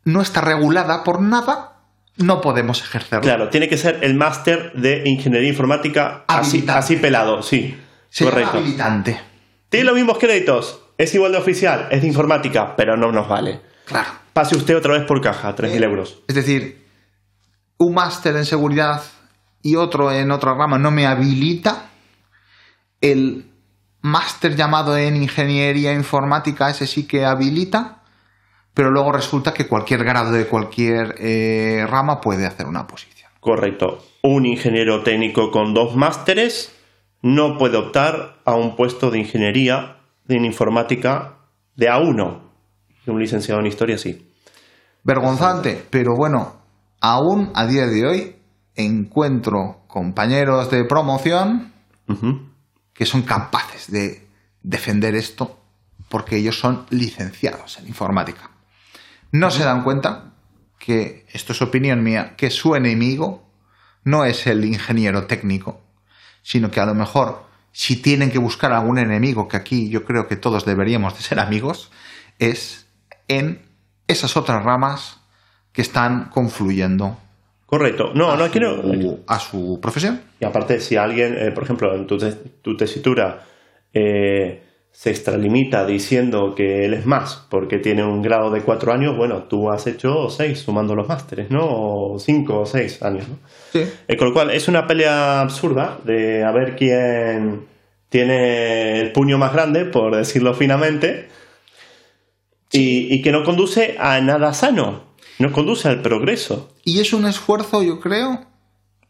[0.05, 1.75] no está regulada por nada,
[2.17, 3.21] no podemos ejercerlo.
[3.23, 7.79] Claro, tiene que ser el máster de ingeniería informática así, pelado, sí.
[8.11, 8.59] Se correcto.
[8.59, 9.21] habilitante.
[9.69, 10.81] Tiene los mismos créditos.
[10.97, 13.61] Es igual de oficial, es de informática, pero no nos vale.
[13.85, 14.09] Claro.
[14.33, 16.19] Pase usted otra vez por caja, 3.000 euros.
[16.27, 16.87] Es decir,
[17.77, 19.03] un máster en seguridad
[19.63, 21.85] y otro en otra rama no me habilita.
[23.01, 23.48] El
[24.01, 28.03] máster llamado en ingeniería informática, ese sí que habilita.
[28.75, 33.29] pero luego resulta que cualquier grado de cualquier eh, rama puede hacer una posición.
[33.41, 33.99] Correcto.
[34.23, 36.73] Un ingeniero técnico con dos másteres
[37.21, 39.97] no puede optar a un puesto de ingeniería
[40.29, 41.39] en informática
[41.75, 42.41] de A1.
[43.07, 44.31] Y un licenciado en historia sí.
[45.03, 46.57] Vergonzante, pero bueno,
[47.01, 48.37] aún a día de hoy
[48.75, 51.73] encuentro compañeros de promoción.
[52.99, 54.27] Que son capaces de
[54.61, 55.63] defender esto
[56.09, 58.51] porque ellos son licenciados en informática.
[59.31, 60.33] No se dan cuenta
[60.81, 63.49] que, esto es opinión mía, que su enemigo
[64.03, 65.81] no es el ingeniero técnico,
[66.43, 70.27] sino que a lo mejor si tienen que buscar algún enemigo, que aquí yo creo
[70.27, 71.93] que todos deberíamos de ser amigos,
[72.41, 72.89] es
[73.29, 73.63] en
[74.09, 75.21] esas otras ramas
[75.71, 77.17] que están confluyendo
[77.69, 78.13] Correcto.
[78.15, 78.83] No, no quiero.
[79.27, 80.23] a su profesión.
[80.41, 82.17] Y aparte, si alguien, eh, por ejemplo, en tu,
[82.63, 83.45] tu tesitura
[83.93, 89.19] eh, se extralimita diciendo que él es más porque tiene un grado de cuatro años,
[89.19, 91.61] bueno, tú has hecho seis sumando los másteres, ¿no?
[91.69, 93.37] O cinco o seis años, ¿no?
[93.71, 93.83] Sí.
[94.09, 97.67] Eh, con lo cual, es una pelea absurda de a ver quién
[98.09, 101.29] tiene el puño más grande, por decirlo finamente,
[102.73, 105.08] y, y que no conduce a nada sano,
[105.39, 106.75] no conduce al progreso.
[106.85, 108.45] Y es un esfuerzo, yo creo,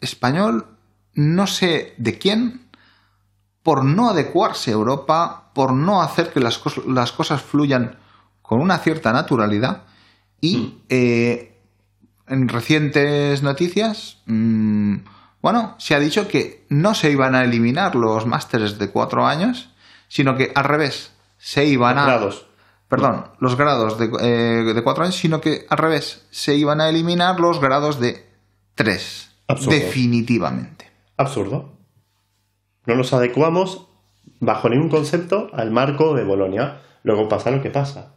[0.01, 0.67] español,
[1.15, 2.69] no sé de quién,
[3.63, 7.99] por no adecuarse a Europa, por no hacer que las, cos- las cosas fluyan
[8.43, 9.85] con una cierta naturalidad.
[10.41, 11.61] Y eh,
[12.29, 14.97] en recientes noticias, mm,
[15.43, 19.71] bueno, se ha dicho que no se iban a eliminar los másteres de cuatro años,
[20.09, 22.47] sino que al revés, se iban a Grados.
[22.89, 26.89] Perdón, los grados de, eh, de cuatro años, sino que al revés, se iban a
[26.89, 28.27] eliminar los grados de
[28.75, 29.31] tres.
[29.47, 29.77] Absurdo.
[29.77, 30.91] Definitivamente.
[31.17, 31.73] Absurdo.
[32.87, 33.87] No nos adecuamos
[34.41, 36.81] bajo ningún concepto al marco de Bolonia.
[37.03, 38.15] Luego pasa lo que pasa.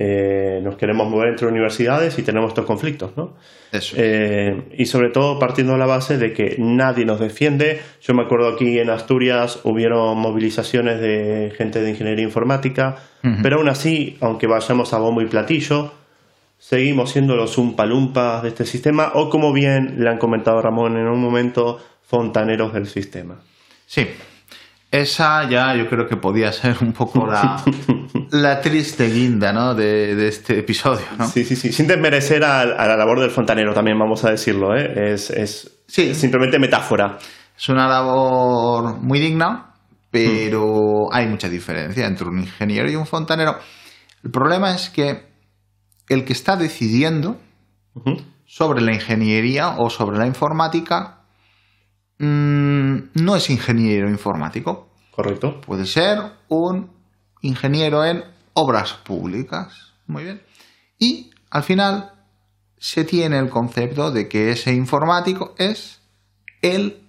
[0.00, 3.34] Eh, nos queremos mover entre universidades y tenemos estos conflictos, ¿no?
[3.72, 3.96] Eso.
[3.98, 7.80] Eh, y sobre todo partiendo de la base de que nadie nos defiende.
[8.00, 12.96] Yo me acuerdo aquí en Asturias hubieron movilizaciones de gente de ingeniería informática,
[13.42, 15.92] pero aún así, aunque vayamos a bombo y platillo,
[16.58, 21.08] seguimos siendo los umpalumpas de este sistema o como bien le han comentado Ramón en
[21.08, 23.40] un momento, fontaneros del sistema.
[23.86, 24.06] Sí.
[24.90, 27.62] Esa ya yo creo que podía ser un poco la,
[28.30, 29.74] la triste guinda ¿no?
[29.74, 31.04] de, de este episodio.
[31.18, 31.28] ¿no?
[31.28, 31.72] Sí, sí, sí.
[31.72, 35.12] Sin desmerecer a, a la labor del fontanero también, vamos a decirlo, ¿eh?
[35.12, 36.14] Es, es Sí.
[36.14, 37.18] simplemente metáfora.
[37.56, 39.74] Es una labor muy digna,
[40.10, 43.56] pero hay mucha diferencia entre un ingeniero y un fontanero.
[44.22, 45.28] El problema es que
[46.08, 47.36] el que está decidiendo
[48.46, 51.17] sobre la ingeniería o sobre la informática
[52.18, 54.88] mm, no es ingeniero informático.
[55.10, 55.60] Correcto.
[55.60, 56.90] Puede ser un
[57.42, 59.92] ingeniero en obras públicas.
[60.06, 60.42] Muy bien.
[60.98, 62.12] Y al final
[62.78, 66.00] se tiene el concepto de que ese informático es
[66.62, 67.02] el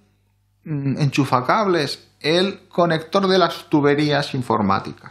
[0.64, 5.10] mm, enchufacables, el conector de las tuberías informáticas.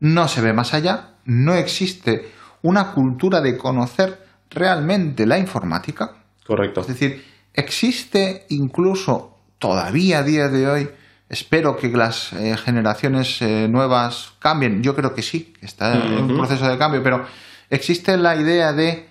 [0.00, 2.32] No se ve más allá, no existe
[2.62, 6.12] una cultura de conocer realmente la informática.
[6.46, 6.82] Correcto.
[6.82, 7.24] Es decir,
[7.54, 10.90] existe incluso todavía a día de hoy,
[11.28, 16.36] espero que las eh, generaciones eh, nuevas cambien, yo creo que sí, está en un
[16.36, 17.24] proceso de cambio, pero
[17.70, 19.08] existe la idea de,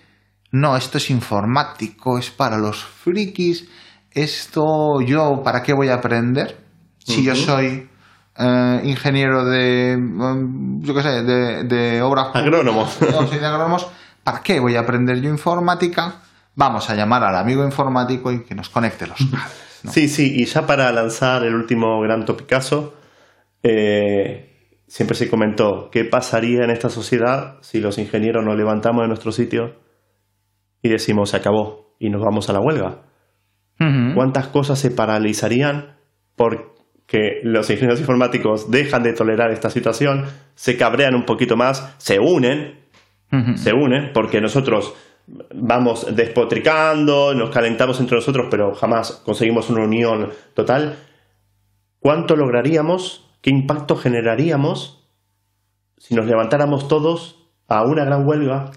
[0.51, 3.67] no, esto es informático, es para los frikis,
[4.11, 6.63] esto yo, ¿para qué voy a aprender?
[6.99, 7.89] Si yo soy
[8.37, 12.87] eh, ingeniero de, mm, yo qué sé, de, de obras públicas, Agrónomo.
[13.11, 13.87] no, soy de agrónomos,
[14.23, 16.21] ¿para qué voy a aprender yo informática?
[16.56, 19.82] Vamos a llamar al amigo informático y que nos conecte los cables.
[19.84, 19.91] ¿no?
[19.91, 22.93] Sí, sí, y ya para lanzar el último gran topicazo,
[23.64, 29.08] eh, siempre se comentó qué pasaría en esta sociedad si los ingenieros nos levantamos de
[29.08, 29.80] nuestro sitio
[30.82, 33.01] y decimos se acabó y nos vamos a la huelga.
[34.16, 35.97] ¿Cuántas cosas se paralizarían
[36.38, 40.26] porque los ingenieros informáticos dejan de tolerar esta situación,
[40.56, 42.84] se cabrean un poquito más, se unen
[43.56, 44.93] se unen porque nosotros
[45.28, 50.97] vamos despotricando, nos calentamos entre nosotros, pero jamás conseguimos una unión total.
[51.99, 53.30] ¿Cuánto lograríamos?
[53.41, 55.07] ¿Qué impacto generaríamos
[55.97, 58.71] si nos levantáramos todos a una gran huelga?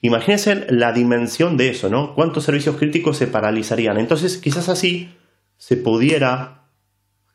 [0.00, 2.14] Imagínense la dimensión de eso, ¿no?
[2.14, 3.98] ¿Cuántos servicios críticos se paralizarían?
[3.98, 5.14] Entonces, quizás así
[5.56, 6.64] se pudiera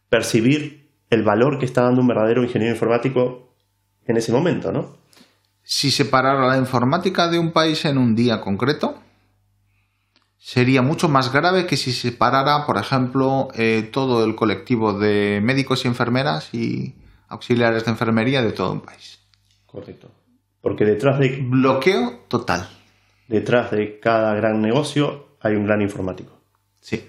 [0.09, 3.53] percibir el valor que está dando un verdadero ingeniero informático
[4.05, 4.97] en ese momento, ¿no?
[5.69, 8.95] Si se parara la informática de un país en un día concreto,
[10.37, 15.41] sería mucho más grave que si se parara, por ejemplo, eh, todo el colectivo de
[15.43, 16.95] médicos y enfermeras y
[17.27, 19.19] auxiliares de enfermería de todo un país.
[19.65, 20.09] Correcto.
[20.61, 22.69] Porque detrás de, Bloqueo total.
[23.27, 26.31] detrás de cada gran negocio hay un gran informático.
[26.79, 27.05] Sí.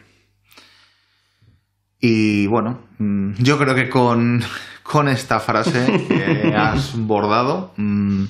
[2.01, 4.43] Y bueno, mm, yo creo que con,
[4.83, 8.25] con esta frase que has bordado, mm,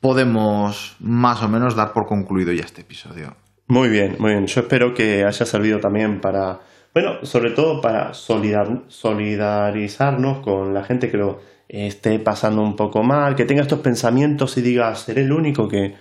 [0.00, 3.34] podemos más o menos dar por concluido ya este episodio.
[3.66, 4.46] Muy bien, muy bien.
[4.46, 6.60] Yo espero que haya servido también para,
[6.94, 13.02] bueno, sobre todo para solidar- solidarizarnos con la gente que lo esté pasando un poco
[13.02, 15.94] mal, que tenga estos pensamientos y diga, seré el único que,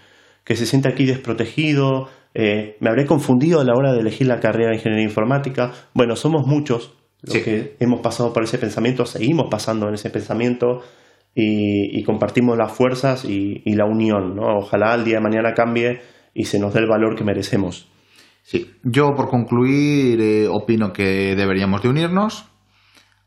[0.45, 4.39] que se siente aquí desprotegido, eh, me habré confundido a la hora de elegir la
[4.39, 5.71] carrera de ingeniería informática.
[5.93, 6.93] Bueno, somos muchos
[7.23, 7.41] los Sí.
[7.41, 10.83] que hemos pasado por ese pensamiento, seguimos pasando en ese pensamiento
[11.39, 14.57] y, y compartimos las fuerzas y, y la unión, ¿no?
[14.57, 16.01] Ojalá el día de mañana cambie
[16.33, 17.87] y se nos dé el valor que merecemos.
[18.41, 22.45] Sí, yo por concluir eh, opino que deberíamos de unirnos.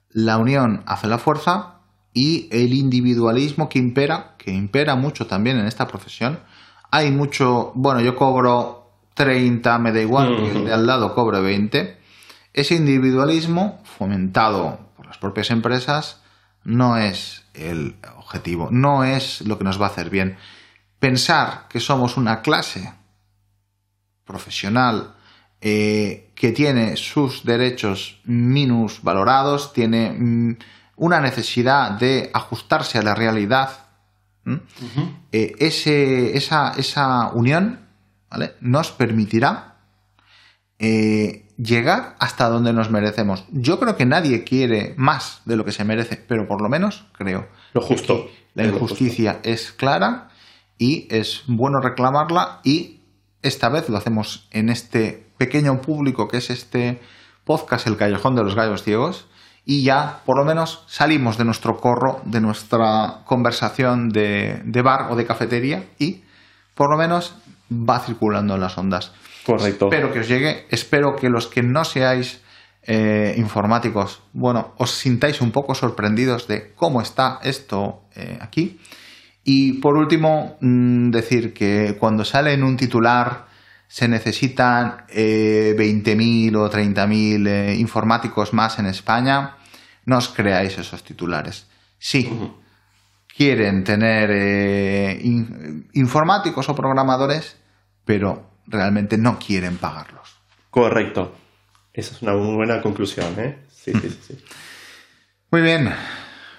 [0.08, 1.82] La unión hace la fuerza
[2.12, 6.40] y el individualismo que impera, que impera mucho también en esta profesión.
[6.90, 11.40] Hay mucho, bueno, yo cobro 30, me da igual que el de al lado cobre
[11.40, 11.96] 20.
[12.54, 16.20] Ese individualismo fomentado por las propias empresas
[16.64, 20.36] no es el objetivo, no es lo que nos va a hacer bien.
[20.98, 22.92] Pensar que somos una clase
[24.24, 25.14] profesional
[25.60, 30.56] eh, que tiene sus derechos minus valorados, tiene mm,
[30.96, 33.86] una necesidad de ajustarse a la realidad.
[35.32, 37.80] Eh, ese- esa, esa unión
[38.30, 38.54] ¿vale?
[38.60, 39.76] nos permitirá
[40.78, 43.44] eh, llegar hasta donde nos merecemos.
[43.50, 47.04] Yo creo que nadie quiere más de lo que se merece, pero por lo menos
[47.12, 48.28] creo Lo justo.
[48.54, 50.28] la injusticia es clara
[50.78, 53.00] y es bueno reclamarla y
[53.42, 57.00] esta vez lo hacemos en este pequeño público que es este
[57.44, 59.26] podcast El Callejón de los Gallos Ciegos
[59.64, 65.10] y ya por lo menos salimos de nuestro corro, de nuestra conversación de, de bar
[65.10, 66.22] o de cafetería y
[66.74, 67.34] por lo menos
[67.70, 69.12] va circulando en las ondas.
[69.44, 69.86] Correcto.
[69.86, 72.40] Espero que os llegue, espero que los que no seáis
[72.82, 78.78] eh, informáticos, bueno, os sintáis un poco sorprendidos de cómo está esto eh, aquí.
[79.44, 83.46] Y por último, mm, decir que cuando sale en un titular
[83.88, 89.56] se necesitan eh, 20.000 o 30.000 eh, informáticos más en España,
[90.04, 91.66] no os creáis esos titulares.
[91.98, 92.30] Sí,
[93.36, 94.30] quieren tener
[95.22, 97.56] in- informáticos o programadores,
[98.04, 100.40] pero realmente no quieren pagarlos.
[100.70, 101.34] Correcto.
[101.92, 103.58] Esa es una muy buena conclusión, ¿eh?
[103.68, 104.18] Sí, sí, sí.
[104.28, 104.44] sí.
[105.52, 105.92] Muy bien,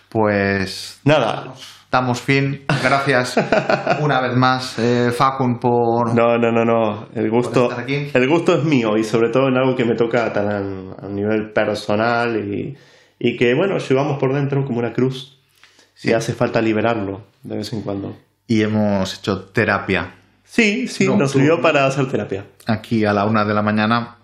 [0.09, 1.53] pues Nada.
[1.89, 2.65] damos fin.
[2.83, 3.37] Gracias
[4.01, 6.13] una vez más, eh, Facun, por...
[6.13, 7.07] No, no, no, no.
[7.15, 8.11] El gusto, estar aquí.
[8.13, 11.07] el gusto es mío y sobre todo en algo que me toca tan a, a
[11.07, 12.75] nivel personal y,
[13.17, 15.39] y que, bueno, llevamos por dentro como una cruz.
[15.93, 18.17] Si hace falta liberarlo de vez en cuando.
[18.47, 20.15] Y hemos hecho terapia
[20.53, 22.45] Sí, sí, No, nos tú- sirvió para hacer terapia.
[22.67, 24.17] aquí a la una de la mañana.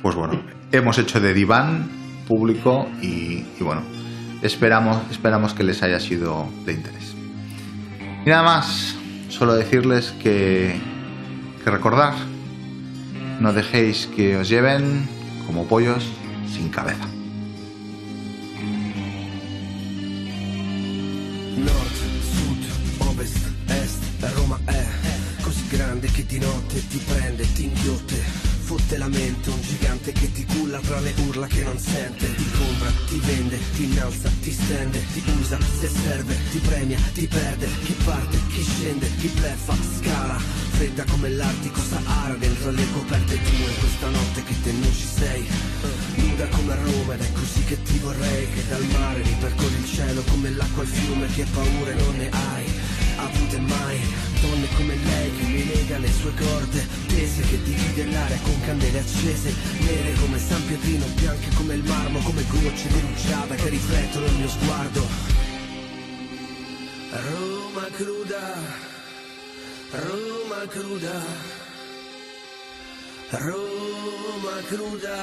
[0.00, 0.42] Pues bueno,
[0.72, 1.86] hemos hecho de diván
[2.26, 3.82] público y, y bueno,
[4.40, 7.14] esperamos, esperamos que les haya sido de interés.
[8.24, 8.96] Y nada más,
[9.28, 10.80] solo decirles que,
[11.62, 12.14] que recordar,
[13.38, 15.06] no dejéis que os lleven
[15.46, 16.08] como pollos
[16.50, 17.04] sin cabeza.
[26.32, 28.16] Di notte ti prende, ti inghiotte.
[28.64, 32.34] Fotte la mente, un gigante che ti culla tra le urla che non sente.
[32.34, 37.26] Ti compra, ti vende, ti innalza, ti stende, ti usa se serve, ti premia, ti
[37.26, 37.68] perde.
[37.84, 40.38] Chi parte, chi scende, chi bleffa, scala.
[40.70, 43.74] Fredda come l'Artico Sahara dentro le coperte tue.
[43.78, 45.46] Questa notte che te non ci sei.
[46.14, 50.22] Nuda come Roma ed è così che ti vorrei Che dal mare ripercorri il cielo
[50.22, 52.81] come l'acqua al fiume Che paure non ne hai
[53.24, 54.00] avute mai.
[54.40, 58.98] Donne come lei che mi lega le sue corde Tese che divide l'aria con candele
[58.98, 64.26] accese Nere come San Pietrino, bianche come il marmo Come gocce di rugiada che riflettono
[64.26, 65.06] il mio sguardo.
[67.10, 68.54] Roma cruda
[69.90, 71.61] Roma cruda
[73.38, 75.16] Roma cruda.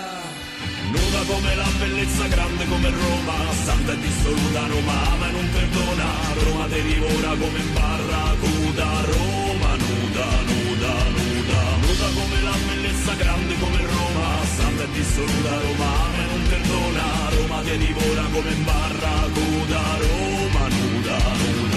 [0.90, 6.06] Nuda come la bellezza grande come Roma Santa e dissoluta Roma ama e non perdona.
[6.44, 11.62] Roma te divora come in barracuda Roma nuda, nuda, nuda.
[11.86, 17.30] Nuda come la bellezza grande come Roma Santa e dissoluta Roma ama e non perdona.
[17.38, 21.69] Roma te divora come in barracuda Roma nuda, nuda,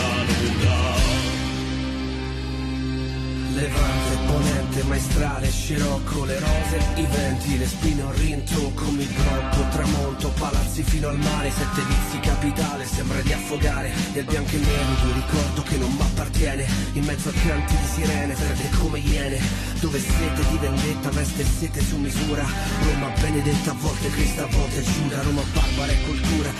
[3.55, 10.29] Levante, ponente, maestrale, scirocco Le rose, i venti, le spine, un rintocco Mi blocco, tramonto,
[10.39, 15.15] palazzi fino al mare Sette vizi, capitale, sembra di affogare Del bianco e nero, un
[15.15, 19.39] ricordo che non m'appartiene In mezzo a canti di sirene, verde come iene
[19.81, 22.47] Dove sete di vendetta, veste sete su misura
[22.85, 26.51] Roma benedetta, a volte Cristo, a volte Giuda Roma barbara e cultura,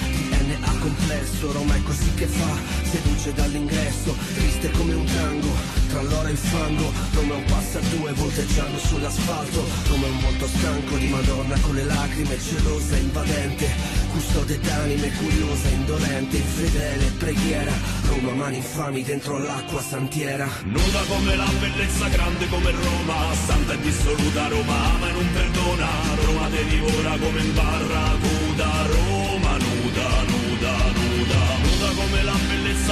[0.53, 6.27] DNA complesso Roma è così che fa, seduce dall'ingresso Triste come un tango, tra l'oro
[6.27, 6.91] e il fango.
[7.13, 9.65] Roma un passo a due, volteggiando sull'asfalto.
[9.89, 13.69] Roma un volto stanco di Madonna con le lacrime Gelosa e invadente,
[14.11, 17.73] custode d'anime Curiosa, indolente, infedele, preghiera.
[18.09, 20.49] Roma mani infami dentro l'acqua santiera.
[20.65, 23.35] Nuda come la bellezza, grande come Roma.
[23.47, 25.89] Santa e dissoluta Roma ama e non perdona.
[26.25, 29.22] Roma te divora come in barracuda Roma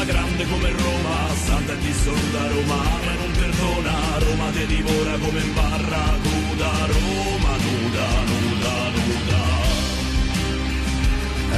[0.01, 5.19] bellezza, grande come Roma Santa e dissoluta Roma ama e non perdona Roma te divora
[5.19, 9.59] come in barracuda Roma nuda, nuda, nuda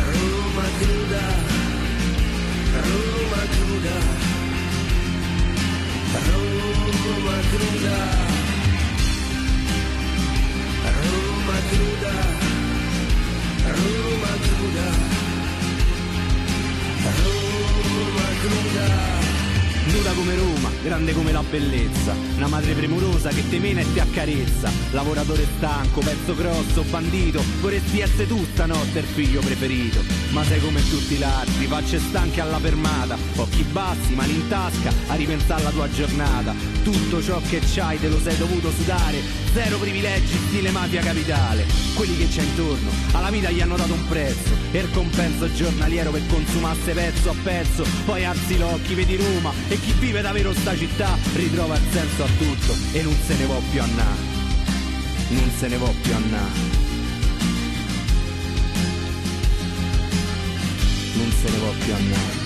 [0.05, 1.25] Roma cruda,
[2.83, 3.97] Roma cruda,
[6.25, 7.97] Roma cruda,
[11.01, 12.15] Roma cruda,
[13.65, 15.22] Roma cruda.
[19.93, 24.01] Nuda come Roma, grande come la bellezza, una madre premurosa che te mena e ti
[24.01, 30.01] accarezza, lavoratore stanco, pezzo grosso, bandito, vorresti essere tu stanotte il figlio preferito,
[30.31, 34.93] ma sei come tutti gli altri, facce stanche alla fermata, occhi bassi, mani in tasca,
[35.09, 39.21] a ripensare alla tua giornata, tutto ciò che c'hai te lo sei dovuto sudare,
[39.53, 44.07] zero privilegi stile mafia capitale, quelli che c'è intorno, alla vita gli hanno dato un
[44.09, 49.53] prezzo, e il compenso giornaliero per consumasse pezzo a pezzo, poi alzi l'occhi, vedi Roma,
[49.69, 53.45] e chi vive davvero sta città ritrova il senso a tutto e non se ne
[53.45, 54.41] può più annà.
[55.29, 56.49] Non se ne può più annà.
[61.15, 62.42] Non se ne può più annà.